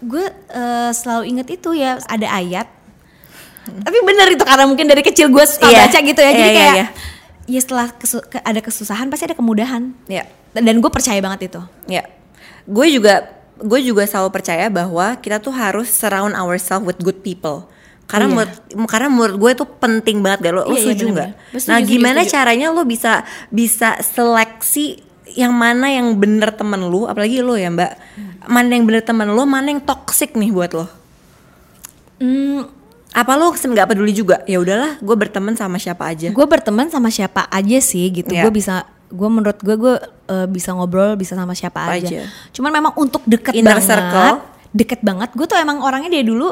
gue 0.00 0.24
eh, 0.50 0.90
selalu 0.92 1.22
inget 1.26 1.48
itu 1.50 1.72
ya 1.72 1.96
ada 2.02 2.28
ayat 2.30 2.68
tapi 3.64 3.96
bener 4.02 4.28
itu 4.30 4.42
karena 4.42 4.64
mungkin 4.64 4.84
dari 4.84 5.00
kecil 5.00 5.28
gue 5.28 5.40
suka 5.42 5.64
Iya. 5.66 5.78
baca 5.82 5.98
gitu 5.98 6.20
ya 6.20 6.30
jadi 6.30 6.44
iya, 6.44 6.52
kayak 6.54 6.74
iya. 6.74 6.86
ya 7.46 7.58
setelah 7.58 7.86
kesu- 7.90 8.20
ke- 8.22 8.42
ada 8.42 8.60
kesusahan 8.60 9.08
pasti 9.08 9.24
ada 9.24 9.32
kemudahan 9.32 9.96
Ya. 10.04 10.28
dan 10.52 10.76
gue 10.76 10.90
percaya 10.90 11.16
banget 11.18 11.48
itu 11.48 11.60
Ya, 11.86 12.04
gue 12.64 12.86
juga 12.90 13.24
gue 13.54 13.80
juga 13.80 14.04
selalu 14.04 14.28
percaya 14.30 14.66
bahwa 14.66 15.16
kita 15.16 15.38
tuh 15.38 15.50
harus 15.50 15.88
surround 15.88 16.34
ourselves 16.34 16.84
with 16.84 16.98
good 16.98 17.22
people. 17.22 17.64
Karena 18.04 18.26
Iya. 18.26 18.34
menurut 18.34 18.52
karena 18.86 19.08
menurut 19.08 19.36
gue 19.36 19.50
itu 19.52 19.64
penting 19.74 20.16
banget 20.20 20.38
deh 20.40 20.52
lo, 20.52 20.62
lo 20.62 20.68
Iya, 20.68 20.72
iya, 20.72 20.82
setuju 20.84 21.04
nggak? 21.08 21.30
setuju, 21.52 21.68
Nah, 21.68 21.78
gimana 21.80 22.20
setuju. 22.20 22.32
caranya 22.32 22.66
lo 22.68 22.82
bisa 22.84 23.12
bisa 23.48 23.88
seleksi 23.98 25.00
yang 25.32 25.50
mana 25.50 25.88
yang 25.88 26.14
bener 26.14 26.52
temen 26.52 26.84
lu, 26.84 27.04
apalagi 27.04 27.40
lo 27.40 27.54
ya 27.54 27.66
mbak, 27.66 27.96
mana 28.46 28.70
yang 28.70 28.84
bener 28.84 29.02
temen 29.02 29.26
lo, 29.26 29.42
mana 29.42 29.66
yang 29.68 29.80
toxic 29.80 30.32
nih 30.32 30.48
buat 30.48 30.70
lo? 30.70 30.86
hmm, 32.18 32.60
Apa 33.10 33.32
lo 33.34 33.50
nggak 33.50 33.88
peduli 33.88 34.10
juga? 34.10 34.42
Ya 34.44 34.58
udahlah, 34.58 34.98
gue 34.98 35.16
berteman 35.16 35.54
sama 35.54 35.78
siapa 35.78 36.04
aja. 36.04 36.28
gue 36.28 36.46
berteman 36.46 36.86
sama 36.88 37.08
siapa 37.08 37.46
aja 37.48 37.78
sih 37.80 38.10
gitu 38.12 38.30
Iya. 38.30 38.42
gue 38.42 38.52
bisa 38.52 38.84
gue 39.06 39.28
menurut 39.28 39.54
gue 39.56 39.76
gue 39.76 39.94
eh, 40.26 40.46
bisa 40.46 40.74
ngobrol 40.74 41.14
bisa 41.14 41.32
sama 41.32 41.54
siapa 41.54 41.86
Apa 41.86 41.94
aja. 41.94 42.10
aja. 42.10 42.22
cuman 42.50 42.70
memang 42.74 42.92
untuk 42.96 43.22
deket 43.24 43.54
Inner 43.54 43.78
banget 43.78 43.86
circle. 43.86 44.34
deket 44.72 45.00
banget 45.00 45.30
gue 45.30 45.46
tuh 45.46 45.54
emang 45.54 45.78
orangnya 45.78 46.10
dari 46.10 46.26
dulu 46.26 46.50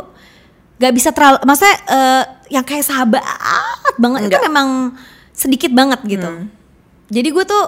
gak 0.82 0.92
bisa 0.92 1.14
terlalu 1.14 1.38
maksudnya 1.42 1.76
eh, 1.86 2.22
yang 2.50 2.64
kayak 2.64 2.82
sahabat 2.82 3.22
banget 3.94 4.26
itu 4.26 4.34
Enggak. 4.34 4.44
memang 4.44 4.68
sedikit 5.32 5.70
banget 5.70 6.02
gitu 6.04 6.26
Hmm. 6.26 6.50
jadi 7.06 7.28
gue 7.30 7.44
tuh 7.44 7.64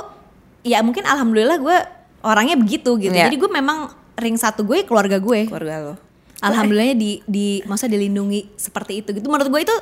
ya 0.62 0.81
mungkin 0.81 1.05
alhamdulillah 1.05 1.57
gue 1.57 1.77
orangnya 2.20 2.57
begitu 2.57 2.98
gitu 2.98 3.12
Iya. 3.12 3.29
jadi 3.29 3.37
gue 3.37 3.50
memang 3.50 3.88
ring 4.16 4.35
satu 4.35 4.64
gue 4.64 4.83
keluarga 4.83 5.16
gue 5.16 5.46
Keluarga 5.46 5.74
lo. 5.81 5.94
alhamdulillahnya 6.40 6.94
di 6.94 7.11
di 7.24 7.46
masa 7.64 7.87
dilindungi 7.87 8.53
seperti 8.55 9.00
itu 9.00 9.12
gitu 9.12 9.27
menurut 9.27 9.46
gue 9.46 9.62
itu 9.62 9.77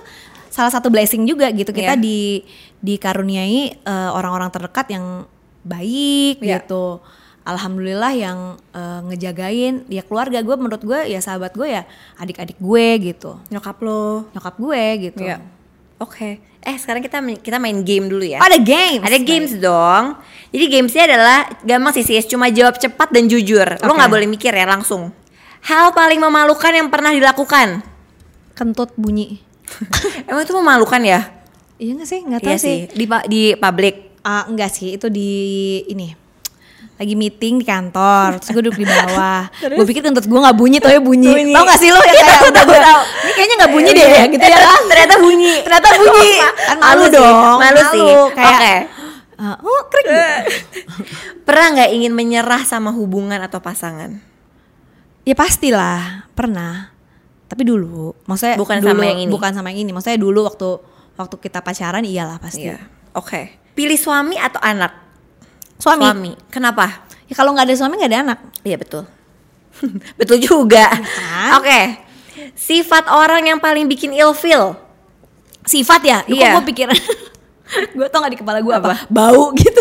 salah 0.49 0.69
satu 0.69 0.89
blessing 0.89 1.25
juga 1.25 1.49
gitu 1.51 1.71
kita 1.71 1.97
Iya. 1.97 1.99
di 1.99 2.45
dikaruniai 2.83 3.61
eh, 3.79 4.11
orang-orang 4.11 4.51
terdekat 4.51 4.87
yang 4.91 5.25
baik 5.63 6.39
Iya. 6.39 6.61
gitu 6.61 6.99
alhamdulillah 7.45 8.13
yang 8.13 8.39
eh, 8.71 9.01
ngejagain 9.05 9.87
ya 9.87 10.01
keluarga 10.01 10.39
gue 10.39 10.55
menurut 10.55 10.81
gue 10.81 11.01
ya 11.07 11.19
sahabat 11.19 11.53
gue 11.53 11.67
ya 11.67 11.83
adik-adik 12.17 12.57
gue 12.57 12.87
gitu 13.05 13.39
Nyokap 13.49 13.79
lo. 13.79 14.31
nyokap 14.31 14.55
gue 14.57 14.83
gitu 15.03 15.23
Iya. 15.23 15.39
Oke. 15.99 16.43
Eh 16.59 16.77
sekarang 16.77 16.99
kita 16.99 17.19
main- 17.19 17.39
kita 17.39 17.59
main 17.59 17.79
game 17.81 18.07
dulu 18.07 18.23
ya. 18.23 18.39
Oh, 18.39 18.47
ada 18.47 18.59
games 18.59 19.03
Ada 19.03 19.19
games 19.21 19.53
dong. 19.57 20.19
Jadi 20.49 20.65
gamesnya 20.69 21.03
adalah 21.09 21.39
gampang 21.61 21.93
sih 21.93 22.03
sis, 22.05 22.23
cuma 22.25 22.47
jawab 22.49 22.75
cepat 22.77 23.11
dan 23.11 23.27
jujur. 23.27 23.67
Lo 23.79 23.87
Oke. 23.89 23.97
nggak 23.97 24.11
boleh 24.13 24.27
mikir 24.27 24.51
ya 24.51 24.63
langsung. 24.65 25.11
Hal 25.63 25.91
paling 25.91 26.19
memalukan 26.19 26.71
yang 26.71 26.87
pernah 26.89 27.11
dilakukan. 27.11 27.83
kentut 28.53 28.93
bunyi 28.95 29.41
Emang 30.29 30.43
itu 30.43 30.53
memalukan 30.53 31.01
ya? 31.01 31.21
iya 31.75 31.97
gak 31.97 32.05
sih 32.05 32.21
nggak 32.21 32.41
tahu 32.41 32.51
Iya 32.51 32.57
sih 32.57 32.77
sih. 32.85 32.95
Di 32.95 33.05
di 33.27 33.43
public. 33.57 33.95
Ah, 34.21 34.45
enggak 34.45 34.71
sih, 34.71 34.95
itu 34.95 35.07
di 35.09 35.31
ini 35.85 36.15
lagi 37.01 37.15
meeting 37.19 37.59
di 37.59 37.67
kantor, 37.67 38.39
terus 38.39 38.51
gue 38.53 38.63
duduk 38.69 38.79
di 38.79 38.87
bawah. 38.87 39.49
gue 39.79 39.87
pikir 39.91 40.05
kentut 40.05 40.23
gue 40.29 40.41
nggak 40.41 40.57
bunyi, 40.57 40.79
tapi 40.79 41.01
bunyi. 41.03 41.33
Bunyi. 41.33 41.55
Tau 41.57 41.65
gak 41.67 41.81
sih 41.81 41.91
lo 41.91 41.99
yang 41.99 42.15
Iya, 42.15 42.23
kayak 42.23 42.39
tahu, 42.39 42.47
udah 42.53 42.65
gue 42.65 42.79
tahu. 42.79 43.01
Ini 43.03 43.33
kayaknya 43.33 43.57
nggak 43.59 43.73
bunyi 43.73 43.91
deh 43.91 44.07
ya, 44.07 44.25
gitu 44.29 44.45
ya 44.45 44.59
kan? 44.61 44.81
Ternyata 44.87 45.15
bunyi. 45.19 45.53
Ternyata 45.67 45.89
bunyi. 45.99 46.31
Kan 46.39 46.77
malu 46.79 47.05
sih, 47.05 47.11
dong, 47.17 47.59
Malu, 47.59 47.83
sih. 47.91 48.11
Kayak, 48.37 48.55
Oke. 48.55 48.75
ah, 49.43 49.57
oh 49.59 49.83
krik. 49.91 50.07
Pernah 51.43 51.67
nggak 51.75 51.91
ingin 51.91 52.13
menyerah 52.15 52.63
sama 52.63 52.95
hubungan 52.95 53.41
atau 53.43 53.59
pasangan? 53.59 54.23
Ya 55.27 55.35
pastilah, 55.35 56.31
pernah. 56.39 56.95
Tapi 57.51 57.69
dulu, 57.69 58.15
maksudnya 58.25 58.57
Bukan 58.57 58.81
dulu, 58.81 58.89
sama 58.95 59.03
yang 59.05 59.19
ini. 59.21 59.31
Bukan 59.31 59.51
sama 59.53 59.69
yang 59.75 59.85
ini, 59.85 59.91
maksudnya 59.91 60.23
dulu 60.23 60.47
waktu 60.47 60.71
waktu 61.19 61.37
kita 61.41 61.61
pacaran 61.67 62.07
iyalah 62.07 62.39
pasti. 62.39 62.71
Iya. 62.71 62.79
Oke. 63.19 63.59
Pilih 63.75 63.97
suami 63.99 64.37
atau 64.39 64.61
anak? 64.63 65.02
Suami. 65.83 66.33
Kenapa? 66.47 66.87
Ya 67.27 67.35
kalau 67.35 67.51
nggak 67.51 67.67
ada 67.67 67.75
suami 67.75 67.99
nggak 67.99 68.11
ada 68.11 68.21
anak. 68.23 68.39
Iya 68.63 68.77
betul. 68.79 69.03
betul 70.21 70.39
juga. 70.39 70.87
kan? 70.87 71.59
Oke. 71.59 71.81
Sifat 72.55 73.09
orang 73.09 73.43
yang 73.45 73.59
paling 73.59 73.87
bikin 73.87 74.15
ilfeel. 74.15 74.79
Sifat 75.63 76.01
ya? 76.03 76.19
Lu 76.25 76.35
Iya. 76.35 76.55
Kok 76.55 76.63
gue 76.63 76.65
pikiran 76.71 76.97
gue 77.97 78.07
tau 78.07 78.21
gak 78.21 78.33
di 78.33 78.39
kepala 78.39 78.59
gue 78.61 78.75
apa? 78.75 78.87
Apa? 78.87 78.97
Bau 79.09 79.51
gitu. 79.55 79.81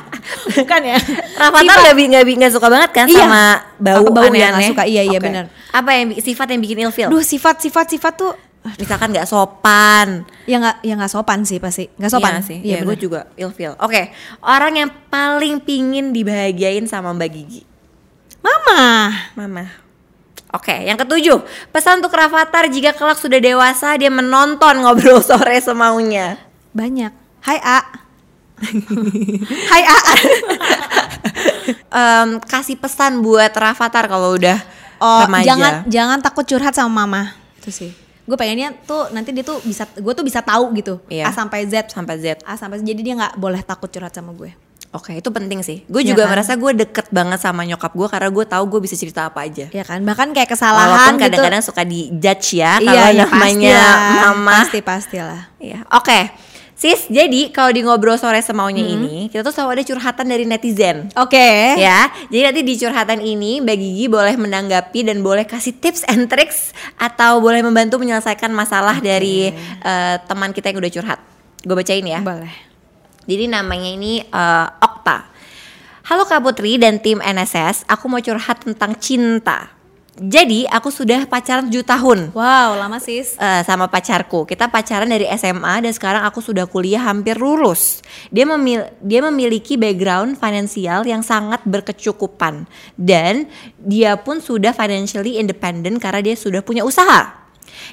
Bukan 0.58 0.80
ya? 0.82 0.96
Rafathar 1.36 1.76
nggak 1.84 2.24
bi- 2.24 2.36
nggak 2.36 2.52
suka 2.52 2.68
banget 2.68 2.90
kan 2.92 3.06
Iya. 3.06 3.24
sama 3.24 3.42
bau 3.78 4.04
bau 4.08 4.26
aneh-aneh? 4.26 4.48
nggak 4.52 4.70
suka. 4.72 4.82
Iya, 4.88 5.02
iya, 5.04 5.18
Oke. 5.20 5.26
benar. 5.28 5.44
Apa 5.70 5.90
yang 5.92 6.06
sifat 6.18 6.46
yang 6.50 6.60
bikin 6.60 6.78
ilfeel? 6.82 7.08
Duh 7.12 7.20
sifat 7.20 7.60
sifat 7.60 7.86
sifat 7.92 8.12
tuh 8.16 8.32
Misalkan 8.58 9.10
nggak 9.10 9.24
sopan. 9.24 10.28
ya 10.44 10.56
nggak 10.56 10.76
ya 10.82 10.94
nggak 10.94 11.08
sopan 11.08 11.40
sih 11.42 11.56
pasti 11.56 11.88
nggak 11.90 12.10
sopan 12.10 12.32
Iya 12.34 12.42
sih. 12.42 12.58
Iya 12.58 12.68
Iya, 12.74 12.78
gue 12.80 12.88
bener. 12.90 13.00
juga 13.00 13.20
ilfeel. 13.34 13.72
Oke. 13.76 14.12
Orang 14.38 14.74
yang 14.74 14.90
paling 15.08 15.58
pingin 15.58 16.10
dibahagiain 16.10 16.84
sama 16.84 17.10
Mbak 17.10 17.30
Gigi. 17.30 17.62
Mama 18.38 19.08
Mama. 19.34 19.64
Oke, 20.48 20.72
yang 20.80 20.96
ketujuh, 20.96 21.44
pesan 21.68 21.98
untuk 21.98 22.08
Rafathar 22.10 22.66
jika 22.66 22.92
kelak 22.92 23.16
sudah 23.16 23.36
dewasa 23.36 23.92
dia 23.94 24.08
menonton 24.08 24.80
ngobrol 24.80 25.20
sore 25.24 25.58
semaunya. 25.58 26.40
banyak. 26.70 27.12
Hai 27.40 27.58
A. 27.58 27.80
Hai 29.70 29.82
A. 29.84 29.98
Em, 31.90 32.28
kasih 32.42 32.76
pesan 32.76 33.20
buat 33.20 33.50
Rafathar 33.50 34.06
kalau 34.06 34.34
udah 34.34 34.56
Oh 34.98 35.22
remaja. 35.22 35.46
jangan 35.46 35.72
jangan 35.86 36.18
takut 36.18 36.42
curhat 36.42 36.72
sama 36.72 37.04
mama 37.04 37.22
itu 37.56 37.70
sih. 37.70 37.90
Gue 38.28 38.36
pengennya 38.36 38.76
tuh 38.84 39.08
nanti 39.10 39.32
dia 39.32 39.40
tuh 39.40 39.56
bisa 39.64 39.88
gue 39.88 40.12
tuh 40.12 40.20
bisa 40.20 40.44
tahu 40.44 40.68
gitu 40.76 41.00
Iya. 41.08 41.26
A 41.26 41.32
sampai 41.32 41.64
Z 41.64 41.88
sampai 41.88 42.20
Z. 42.20 42.44
A 42.44 42.54
sampai 42.54 42.76
Z. 42.76 42.84
jadi 42.84 43.00
dia 43.00 43.14
nggak 43.16 43.40
boleh 43.40 43.64
takut 43.64 43.88
curhat 43.88 44.12
sama 44.12 44.36
gue. 44.36 44.52
Oke, 44.88 45.12
itu 45.12 45.28
penting 45.28 45.60
sih. 45.60 45.84
Gue 45.84 46.00
Iya 46.00 46.16
juga 46.16 46.24
kan? 46.24 46.32
merasa 46.32 46.56
gue 46.56 46.72
deket 46.72 47.12
banget 47.12 47.40
sama 47.40 47.60
nyokap 47.60 47.92
gue 47.92 48.08
karena 48.08 48.28
gue 48.32 48.44
tahu 48.48 48.64
gue 48.68 48.80
bisa 48.80 48.96
cerita 48.96 49.28
apa 49.28 49.44
aja. 49.44 49.68
Ya 49.68 49.84
kan 49.84 50.00
bahkan 50.00 50.32
kayak 50.32 50.48
kesalahan 50.48 50.88
Walaupun 50.88 51.12
gitu. 51.16 51.24
kadang-kadang 51.28 51.60
suka 51.64 51.82
di 51.84 52.08
judge 52.16 52.56
ya 52.56 52.80
iya, 52.80 52.88
kalau 52.88 53.04
iya, 53.12 53.24
namanya 53.28 53.76
pastilah. 53.76 53.96
mama. 54.32 54.52
Pasti 54.64 54.78
pastilah. 54.80 55.42
Iya. 55.60 55.78
Oke. 55.92 56.18
Sis, 56.78 57.10
jadi 57.10 57.50
kalau 57.50 57.74
di 57.74 57.82
ngobrol 57.82 58.14
sore 58.14 58.38
semaunya 58.38 58.86
Hmm. 58.86 58.94
ini, 59.02 59.16
kita 59.26 59.42
tuh 59.42 59.50
selalu 59.50 59.82
ada 59.82 59.84
curhatan 59.84 60.26
dari 60.30 60.46
netizen. 60.46 61.10
Oke. 61.18 61.74
Ya, 61.74 62.06
jadi 62.30 62.54
nanti 62.54 62.62
di 62.62 62.78
curhatan 62.78 63.18
ini 63.18 63.58
Mbak 63.58 63.76
Gigi 63.76 64.06
boleh 64.06 64.38
menanggapi 64.38 65.02
dan 65.02 65.18
boleh 65.18 65.42
kasih 65.42 65.74
tips 65.74 66.06
and 66.06 66.30
tricks 66.30 66.70
atau 66.94 67.42
boleh 67.42 67.66
membantu 67.66 67.98
menyelesaikan 67.98 68.54
masalah 68.54 69.02
dari 69.02 69.50
eh, 69.82 70.16
teman 70.22 70.54
kita 70.54 70.70
yang 70.70 70.78
udah 70.78 70.92
curhat. 70.94 71.18
Gue 71.66 71.74
bacain 71.74 72.06
ya. 72.06 72.22
Boleh. 72.22 72.54
Jadi 73.26 73.50
namanya 73.50 73.90
ini 73.90 74.22
eh, 74.22 74.66
Okta. 74.78 75.34
Halo 76.06 76.24
Kak 76.24 76.40
Putri 76.40 76.78
dan 76.78 77.02
tim 77.02 77.18
NSS, 77.18 77.90
aku 77.90 78.06
mau 78.06 78.22
curhat 78.22 78.62
tentang 78.62 78.94
cinta. 78.96 79.74
Jadi 80.18 80.66
aku 80.66 80.90
sudah 80.90 81.30
pacaran 81.30 81.70
7 81.70 81.86
tahun 81.86 82.34
Wow, 82.34 82.74
lama 82.74 82.98
sis. 82.98 83.38
eh, 83.38 83.62
sama 83.62 83.86
pacarku. 83.86 84.42
Kita 84.42 84.66
pacaran 84.66 85.06
dari 85.06 85.30
SMA 85.30 85.78
dan 85.78 85.94
sekarang 85.94 86.26
aku 86.26 86.42
sudah 86.42 86.66
kuliah 86.66 87.06
hampir 87.06 87.38
lulus. 87.38 88.02
Dia 88.34 88.42
memil- 88.42 88.90
dia 88.98 89.22
memiliki 89.22 89.78
background 89.78 90.34
finansial 90.36 91.06
yang 91.06 91.22
sangat 91.22 91.62
berkecukupan 91.62 92.66
dan 92.98 93.46
dia 93.78 94.18
pun 94.18 94.42
sudah 94.42 94.74
financially 94.74 95.38
independent 95.38 96.02
karena 96.02 96.20
dia 96.20 96.34
sudah 96.34 96.66
punya 96.66 96.82
usaha. 96.82 97.47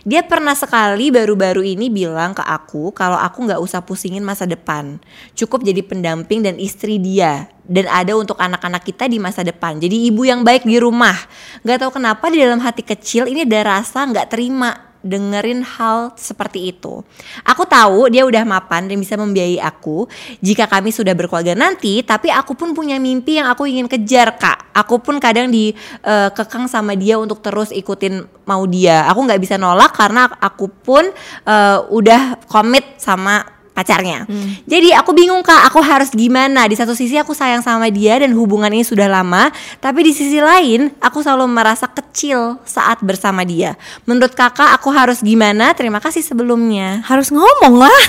Dia 0.06 0.26
pernah 0.26 0.54
sekali 0.54 1.10
baru-baru 1.10 1.66
ini 1.66 1.90
bilang 1.90 2.38
ke 2.38 2.44
aku 2.44 2.94
kalau 2.94 3.18
aku 3.18 3.46
nggak 3.50 3.62
usah 3.62 3.82
pusingin 3.82 4.22
masa 4.22 4.46
depan. 4.46 4.98
Cukup 5.34 5.66
jadi 5.66 5.82
pendamping 5.82 6.46
dan 6.46 6.58
istri 6.62 7.02
dia. 7.02 7.50
Dan 7.66 7.90
ada 7.90 8.14
untuk 8.14 8.38
anak-anak 8.38 8.86
kita 8.86 9.10
di 9.10 9.18
masa 9.18 9.42
depan. 9.42 9.82
Jadi 9.82 10.14
ibu 10.14 10.22
yang 10.22 10.46
baik 10.46 10.70
di 10.70 10.78
rumah. 10.78 11.18
Gak 11.66 11.82
tahu 11.82 11.98
kenapa 11.98 12.30
di 12.30 12.38
dalam 12.38 12.62
hati 12.62 12.86
kecil 12.86 13.26
ini 13.26 13.42
ada 13.42 13.82
rasa 13.82 14.06
nggak 14.06 14.30
terima 14.30 14.95
dengerin 15.06 15.62
hal 15.62 16.18
seperti 16.18 16.74
itu. 16.74 17.06
Aku 17.46 17.64
tahu 17.70 18.10
dia 18.10 18.26
udah 18.26 18.42
mapan 18.42 18.90
dan 18.90 18.98
bisa 18.98 19.14
membiayai 19.14 19.62
aku 19.62 20.10
jika 20.42 20.66
kami 20.66 20.90
sudah 20.90 21.14
berkeluarga 21.14 21.54
nanti, 21.54 22.02
tapi 22.02 22.34
aku 22.34 22.58
pun 22.58 22.74
punya 22.74 22.98
mimpi 22.98 23.38
yang 23.38 23.46
aku 23.46 23.70
ingin 23.70 23.86
kejar, 23.86 24.34
Kak. 24.42 24.74
Aku 24.74 24.98
pun 25.00 25.22
kadang 25.22 25.54
dikekang 25.54 26.66
sama 26.66 26.98
dia 26.98 27.22
untuk 27.22 27.40
terus 27.46 27.70
ikutin 27.70 28.26
mau 28.50 28.66
dia. 28.66 29.06
Aku 29.14 29.24
nggak 29.24 29.40
bisa 29.40 29.56
nolak 29.62 29.94
karena 29.94 30.26
aku 30.42 30.68
pun 30.68 31.06
eh, 31.46 31.80
udah 31.94 32.42
komit 32.50 32.98
sama 32.98 33.55
pacarnya. 33.76 34.24
Jadi 34.64 34.96
aku 34.96 35.12
bingung 35.12 35.44
kak, 35.44 35.68
aku 35.68 35.84
harus 35.84 36.08
gimana? 36.10 36.64
Di 36.64 36.80
satu 36.80 36.96
sisi 36.96 37.20
aku 37.20 37.36
sayang 37.36 37.60
sama 37.60 37.92
dia 37.92 38.16
dan 38.16 38.32
hubungan 38.32 38.72
ini 38.72 38.82
sudah 38.82 39.12
lama, 39.12 39.52
tapi 39.78 40.08
di 40.08 40.16
sisi 40.16 40.40
lain 40.40 40.96
aku 40.98 41.20
selalu 41.20 41.44
merasa 41.46 41.86
kecil 41.86 42.56
saat 42.64 43.04
bersama 43.04 43.44
dia. 43.44 43.76
Menurut 44.08 44.32
kakak 44.32 44.72
aku 44.74 44.96
harus 44.96 45.20
gimana? 45.20 45.76
Terima 45.76 46.00
kasih 46.00 46.24
sebelumnya. 46.24 47.04
Harus 47.04 47.36
ngomong 47.36 47.76
lah. 47.76 48.00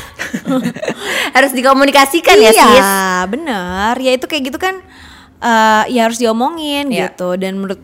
harus 1.36 1.50
dikomunikasikan 1.50 2.38
ya 2.38 2.50
iya, 2.54 2.64
sis. 2.70 2.86
bener. 3.26 3.94
Ya 3.98 4.12
itu 4.14 4.24
kayak 4.24 4.54
gitu 4.54 4.58
kan. 4.62 4.78
eh, 5.36 5.84
ya 5.92 6.08
harus 6.08 6.16
diomongin 6.16 6.88
Iya. 6.88 7.10
gitu. 7.12 7.36
Dan 7.36 7.60
menurut 7.60 7.82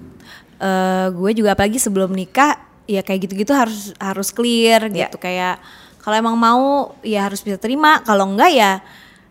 eh, 0.56 1.06
gue 1.10 1.30
juga 1.34 1.52
apalagi 1.52 1.76
sebelum 1.76 2.14
nikah, 2.14 2.56
ya 2.86 3.02
kayak 3.02 3.26
gitu-gitu 3.28 3.50
harus 3.52 3.90
harus 3.98 4.30
clear 4.30 4.86
Iya. 4.86 5.10
gitu. 5.10 5.18
Kayak 5.18 5.58
kalau 6.02 6.18
emang 6.18 6.34
mau, 6.34 6.64
ya 7.00 7.24
harus 7.24 7.38
bisa 7.38 7.56
terima. 7.56 8.02
Kalau 8.02 8.26
enggak 8.26 8.50
ya 8.50 8.82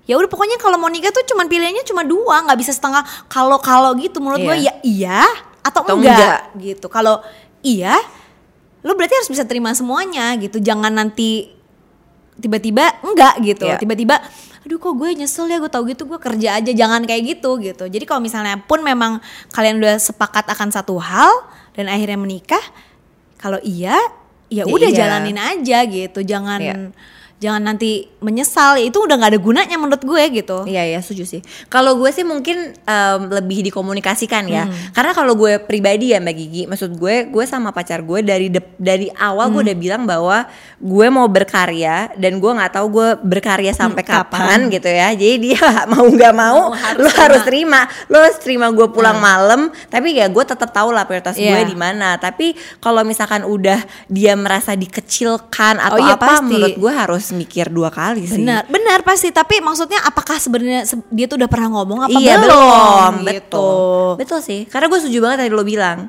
ya 0.01 0.17
udah 0.17 0.27
pokoknya 0.27 0.57
kalau 0.57 0.75
mau 0.75 0.89
nikah 0.89 1.07
tuh 1.07 1.23
cuman 1.23 1.45
pilihannya 1.45 1.85
cuma 1.85 2.01
dua 2.01 2.41
nggak 2.41 2.57
bisa 2.57 2.73
setengah 2.73 2.99
kalau 3.29 3.61
kalau 3.61 3.93
gitu 3.93 4.17
menurut 4.17 4.41
gue 4.41 4.57
Iya. 4.57 4.73
ya 4.73 4.73
iya 4.83 5.21
atau, 5.61 5.85
Atau 5.85 6.01
enggak, 6.01 6.17
enggak. 6.17 6.39
gitu 6.57 6.87
kalau 6.89 7.21
iya 7.61 7.95
lu 8.81 8.97
berarti 8.97 9.13
harus 9.13 9.29
bisa 9.29 9.45
terima 9.45 9.71
semuanya 9.71 10.33
gitu 10.35 10.57
jangan 10.57 10.89
nanti 10.89 11.53
tiba-tiba 12.33 12.97
enggak 13.05 13.39
gitu 13.39 13.69
Iya. 13.69 13.77
tiba-tiba 13.77 14.17
aduh 14.61 14.77
kok 14.77 14.93
gue 14.93 15.09
nyesel 15.15 15.45
ya 15.47 15.57
gue 15.57 15.69
tau 15.69 15.85
gitu 15.85 16.03
gue 16.03 16.17
kerja 16.17 16.57
aja 16.57 16.71
jangan 16.73 17.05
kayak 17.05 17.37
gitu 17.37 17.61
gitu 17.61 17.85
jadi 17.85 18.03
kalau 18.03 18.19
misalnya 18.19 18.57
pun 18.57 18.81
memang 18.81 19.21
kalian 19.49 19.77
udah 19.77 19.95
sepakat 19.95 20.49
akan 20.49 20.69
satu 20.69 20.97
hal 20.97 21.29
dan 21.73 21.87
akhirnya 21.87 22.17
menikah 22.17 22.61
kalau 23.37 23.61
iya 23.61 23.95
ya 24.51 24.63
udah 24.67 24.89
Iya. 24.91 24.97
jalanin 24.99 25.39
aja 25.39 25.79
gitu 25.87 26.19
jangan 26.21 26.59
Iya. 26.59 26.75
Jangan 27.41 27.61
nanti 27.65 27.91
menyesal 28.19 28.77
ya 28.77 28.85
itu 28.85 28.97
udah 28.97 29.17
nggak 29.17 29.31
ada 29.33 29.41
gunanya 29.41 29.75
menurut 29.75 29.99
gue 29.99 30.23
gitu 30.31 30.61
Iya 30.63 30.85
ya 30.87 30.99
setuju 30.99 31.25
sih. 31.27 31.41
Kalau 31.67 31.97
gue 31.97 32.07
sih 32.07 32.21
mungkin 32.21 32.53
em, 32.77 33.21
lebih 33.27 33.65
dikomunikasikan 33.65 34.45
ya. 34.45 34.63
Hmm. 34.63 34.73
Karena 34.91 35.11
kalau 35.11 35.33
gue 35.33 35.57
pribadi 35.59 36.13
ya 36.13 36.21
Mbak 36.21 36.35
Gigi, 36.35 36.63
maksud 36.65 36.93
gue 36.93 37.25
gue 37.27 37.43
sama 37.43 37.69
pacar 37.71 37.99
gue 37.99 38.21
dari 38.21 38.47
dep- 38.47 38.77
dari 38.77 39.09
awal 39.11 39.49
gue 39.49 39.57
Hmm. 39.57 39.67
udah 39.67 39.77
bilang 39.79 40.03
bahwa 40.03 40.45
gue 40.77 41.07
mau 41.09 41.25
berkarya 41.25 42.13
dan 42.15 42.37
gue 42.37 42.51
nggak 42.51 42.71
tahu 42.71 42.87
gue 42.91 43.07
berkarya 43.23 43.71
sampai 43.71 43.99
Hmm, 43.99 44.11
kapan 44.21 44.59
gitu 44.69 44.87
ya. 44.87 45.09
Jadi 45.11 45.35
dia 45.41 45.57
mau 45.91 46.05
nggak 46.05 46.33
mau, 46.35 46.59
Mau, 46.63 46.77
harus 46.77 46.99
lo 46.99 47.09
terima. 47.09 47.23
harus 47.23 47.41
terima. 47.43 47.79
Lo 48.05 48.17
harus 48.19 48.37
terima 48.37 48.67
gue 48.69 48.87
pulang 48.87 49.17
malam, 49.17 49.61
tapi 49.87 50.13
ya 50.13 50.27
gue 50.27 50.43
tetap 50.43 50.69
tahu 50.69 50.89
lah 50.89 51.03
prioritas 51.03 51.33
gue 51.33 51.41
Iya. 51.43 51.65
di 51.65 51.73
mana. 51.73 52.15
Tapi 52.15 52.53
kalau 52.77 53.01
misalkan 53.01 53.41
udah 53.43 53.81
dia 54.05 54.33
merasa 54.35 54.71
dikecilkan 54.73 55.79
atau 55.79 55.97
Oh 55.97 55.99
iya, 55.99 56.13
apa, 56.13 56.37
pasti. 56.37 56.45
menurut 56.47 56.75
gue 56.75 56.93
harus 56.93 57.25
mikir 57.33 57.67
dua 57.67 57.87
kali 57.87 58.23
sih. 58.23 58.37
benar 58.37 58.63
benar 58.65 59.01
pasti 59.01 59.29
tapi 59.29 59.57
maksudnya 59.57 59.99
apakah 60.01 60.35
sebenarnya 60.35 60.83
se- 60.83 61.07
dia 61.07 61.25
tuh 61.25 61.35
udah 61.35 61.47
pernah 61.47 61.71
ngomong 61.71 61.99
apa 62.03 62.15
iya 62.15 62.35
belum 62.35 62.43
belum 62.43 63.13
gitu. 63.21 63.25
betul 63.25 64.09
betul 64.17 64.39
sih 64.39 64.61
karena 64.65 64.85
gue 64.85 64.99
setuju 64.99 65.19
banget 65.19 65.37
tadi 65.41 65.51
lo 65.51 65.63
bilang 65.63 65.99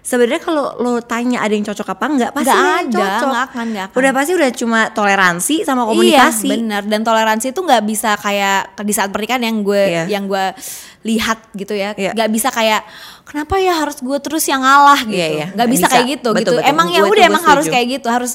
sebenarnya 0.00 0.40
kalau 0.40 0.64
lo 0.76 0.98
tanya 1.00 1.38
ada 1.38 1.50
yang 1.50 1.62
cocok 1.62 1.88
apa 1.88 2.04
enggak 2.08 2.30
pasti 2.32 2.50
Nggak 2.50 2.58
ada 2.58 2.90
cocok 2.92 3.28
nggak 3.28 3.44
akan, 3.44 3.64
nggak 3.68 3.84
akan. 3.86 3.96
udah 3.96 4.10
pasti 4.12 4.32
udah 4.32 4.50
cuma 4.52 4.80
toleransi 4.90 5.54
sama 5.62 5.82
komunikasi 5.84 6.42
Iya 6.44 6.54
benar 6.56 6.82
dan 6.84 7.00
toleransi 7.00 7.46
itu 7.48 7.60
nggak 7.60 7.82
bisa 7.84 8.10
kayak 8.16 8.60
di 8.80 8.90
saat 8.90 9.08
pernikahan 9.08 9.42
yang 9.42 9.62
gue 9.62 9.78
Iya. 9.80 10.04
yang 10.10 10.26
gue 10.26 10.44
lihat 11.04 11.38
gitu 11.52 11.72
ya 11.72 11.94
Iya. 11.94 12.12
nggak 12.12 12.30
bisa 12.30 12.50
kayak 12.50 12.82
kenapa 13.22 13.54
ya 13.56 13.74
harus 13.76 13.94
gue 13.96 14.18
terus 14.18 14.42
yang 14.44 14.58
ngalah 14.60 15.00
gitu 15.02 15.14
Iya, 15.14 15.28
iya. 15.28 15.46
nggak 15.46 15.54
Nggak 15.54 15.68
bisa, 15.70 15.80
bisa. 15.80 15.92
kayak 15.92 16.06
gitu 16.10 16.28
Betul, 16.28 16.40
gitu 16.40 16.52
betul. 16.58 16.66
emang 16.68 16.86
ya 16.88 17.00
udah 17.04 17.24
emang 17.24 17.44
harus 17.44 17.66
kayak 17.68 17.86
gitu 17.92 18.08
harus 18.08 18.32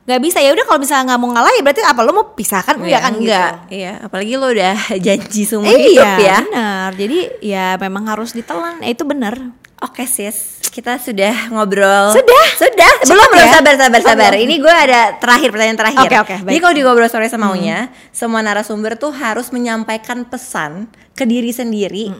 nggak 0.00 0.20
bisa. 0.20 0.38
Ya 0.38 0.50
udah 0.50 0.64
kalau 0.64 0.78
misalnya 0.78 1.04
nggak 1.12 1.20
mau 1.20 1.30
ngalah 1.30 1.52
ya 1.52 1.62
berarti 1.62 1.80
apa? 1.82 2.00
Lo 2.00 2.12
mau 2.12 2.26
pisahkan 2.32 2.74
Iya, 2.76 2.82
enggak 2.82 3.00
kan? 3.00 3.12
enggak 3.14 3.50
gitu 3.68 3.74
iya 3.76 3.92
apalagi 4.00 4.32
lo 4.34 4.46
udah 4.48 4.74
janji 5.06 5.42
seumur 5.44 5.68
Eh, 5.68 5.78
hidup 5.92 6.02
iya 6.02 6.16
ya. 6.18 6.38
Benar. 6.42 6.90
Jadi 6.96 7.18
ya 7.40 7.66
memang 7.76 8.04
harus 8.06 8.30
ditelan. 8.32 8.80
Eh, 8.80 8.92
itu 8.92 9.04
benar 9.04 9.34
Oke 9.80 10.04
sis, 10.04 10.60
kita 10.68 11.00
sudah 11.00 11.48
ngobrol. 11.48 12.12
Sudah? 12.12 12.46
Sudah. 12.52 12.92
Cepet 13.00 13.16
belum 13.16 13.28
belum 13.32 13.46
ya? 13.48 13.52
sabar 13.56 13.74
sabar 13.74 13.96
Oh, 13.96 14.04
sabar. 14.04 14.32
belum. 14.36 14.44
Ini 14.44 14.54
gue 14.60 14.74
ada 14.76 15.00
terakhir 15.16 15.48
pertanyaan 15.48 15.78
terakhir. 15.80 16.04
Oke, 16.04 16.16
oke, 16.20 16.28
baik. 16.28 16.36
Hmm. 16.36 16.48
Jadi 16.52 16.58
kalau 16.60 16.74
di 16.76 16.82
ngobrol 16.84 17.08
sore 17.08 17.28
semaunya, 17.28 17.78
semua 18.12 18.44
narasumber 18.44 18.92
tuh 18.94 19.08
harus 19.08 19.48
menyampaikan 19.48 20.28
pesan 20.28 20.84
ke 21.16 21.24
diri 21.24 21.48
sendiri 21.48 22.12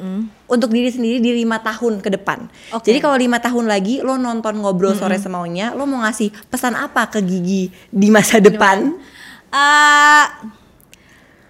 untuk 0.47 0.73
diri 0.73 0.89
sendiri 0.89 1.21
di 1.21 1.37
lima 1.37 1.61
tahun 1.61 2.01
ke 2.01 2.09
depan. 2.11 2.49
Oke. 2.73 2.89
Jadi 2.89 2.99
kalau 2.99 3.17
lima 3.17 3.37
tahun 3.37 3.69
lagi 3.69 4.01
lo 4.01 4.17
nonton 4.17 4.57
ngobrol 4.57 4.97
sore 4.97 5.21
semaunya, 5.21 5.73
lo 5.73 5.85
mau 5.85 6.01
ngasih 6.01 6.33
pesan 6.49 6.73
apa 6.75 7.09
ke 7.09 7.21
Gigi 7.21 7.69
di 7.89 8.09
masa 8.09 8.41
depan? 8.41 8.89
Eh, 9.53 10.25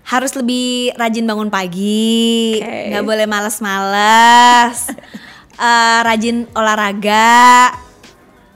harus 0.05 0.35
lebih 0.35 0.90
rajin 0.92 1.23
bangun 1.23 1.46
pagi, 1.46 2.59
Oke. 2.59 2.90
nggak 2.90 3.05
boleh 3.05 3.27
malas-malas, 3.27 4.90
Eh, 5.61 6.01
rajin 6.09 6.49
olahraga, 6.57 7.68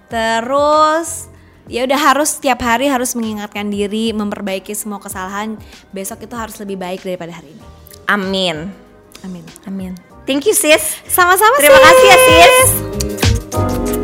terus 0.08 1.28
ya 1.68 1.84
udah 1.84 2.00
harus 2.00 2.40
setiap 2.40 2.64
hari 2.64 2.88
harus 2.88 3.12
mengingatkan 3.12 3.68
diri, 3.68 4.16
memperbaiki 4.16 4.72
semua 4.72 5.04
kesalahan. 5.04 5.60
Besok 5.92 6.24
itu 6.24 6.32
harus 6.32 6.56
lebih 6.64 6.80
baik 6.80 7.04
daripada 7.04 7.36
hari 7.36 7.52
ini. 7.52 7.64
Amin. 8.08 8.72
Amin. 9.20 9.44
Amin. 9.68 9.92
Thank 10.24 10.48
you 10.48 10.56
sis. 10.56 10.96
Sama-sama 11.04 11.60
Terima 11.60 11.76
kasih 11.76 12.06
ya 12.08 12.16
sis. 12.24 14.03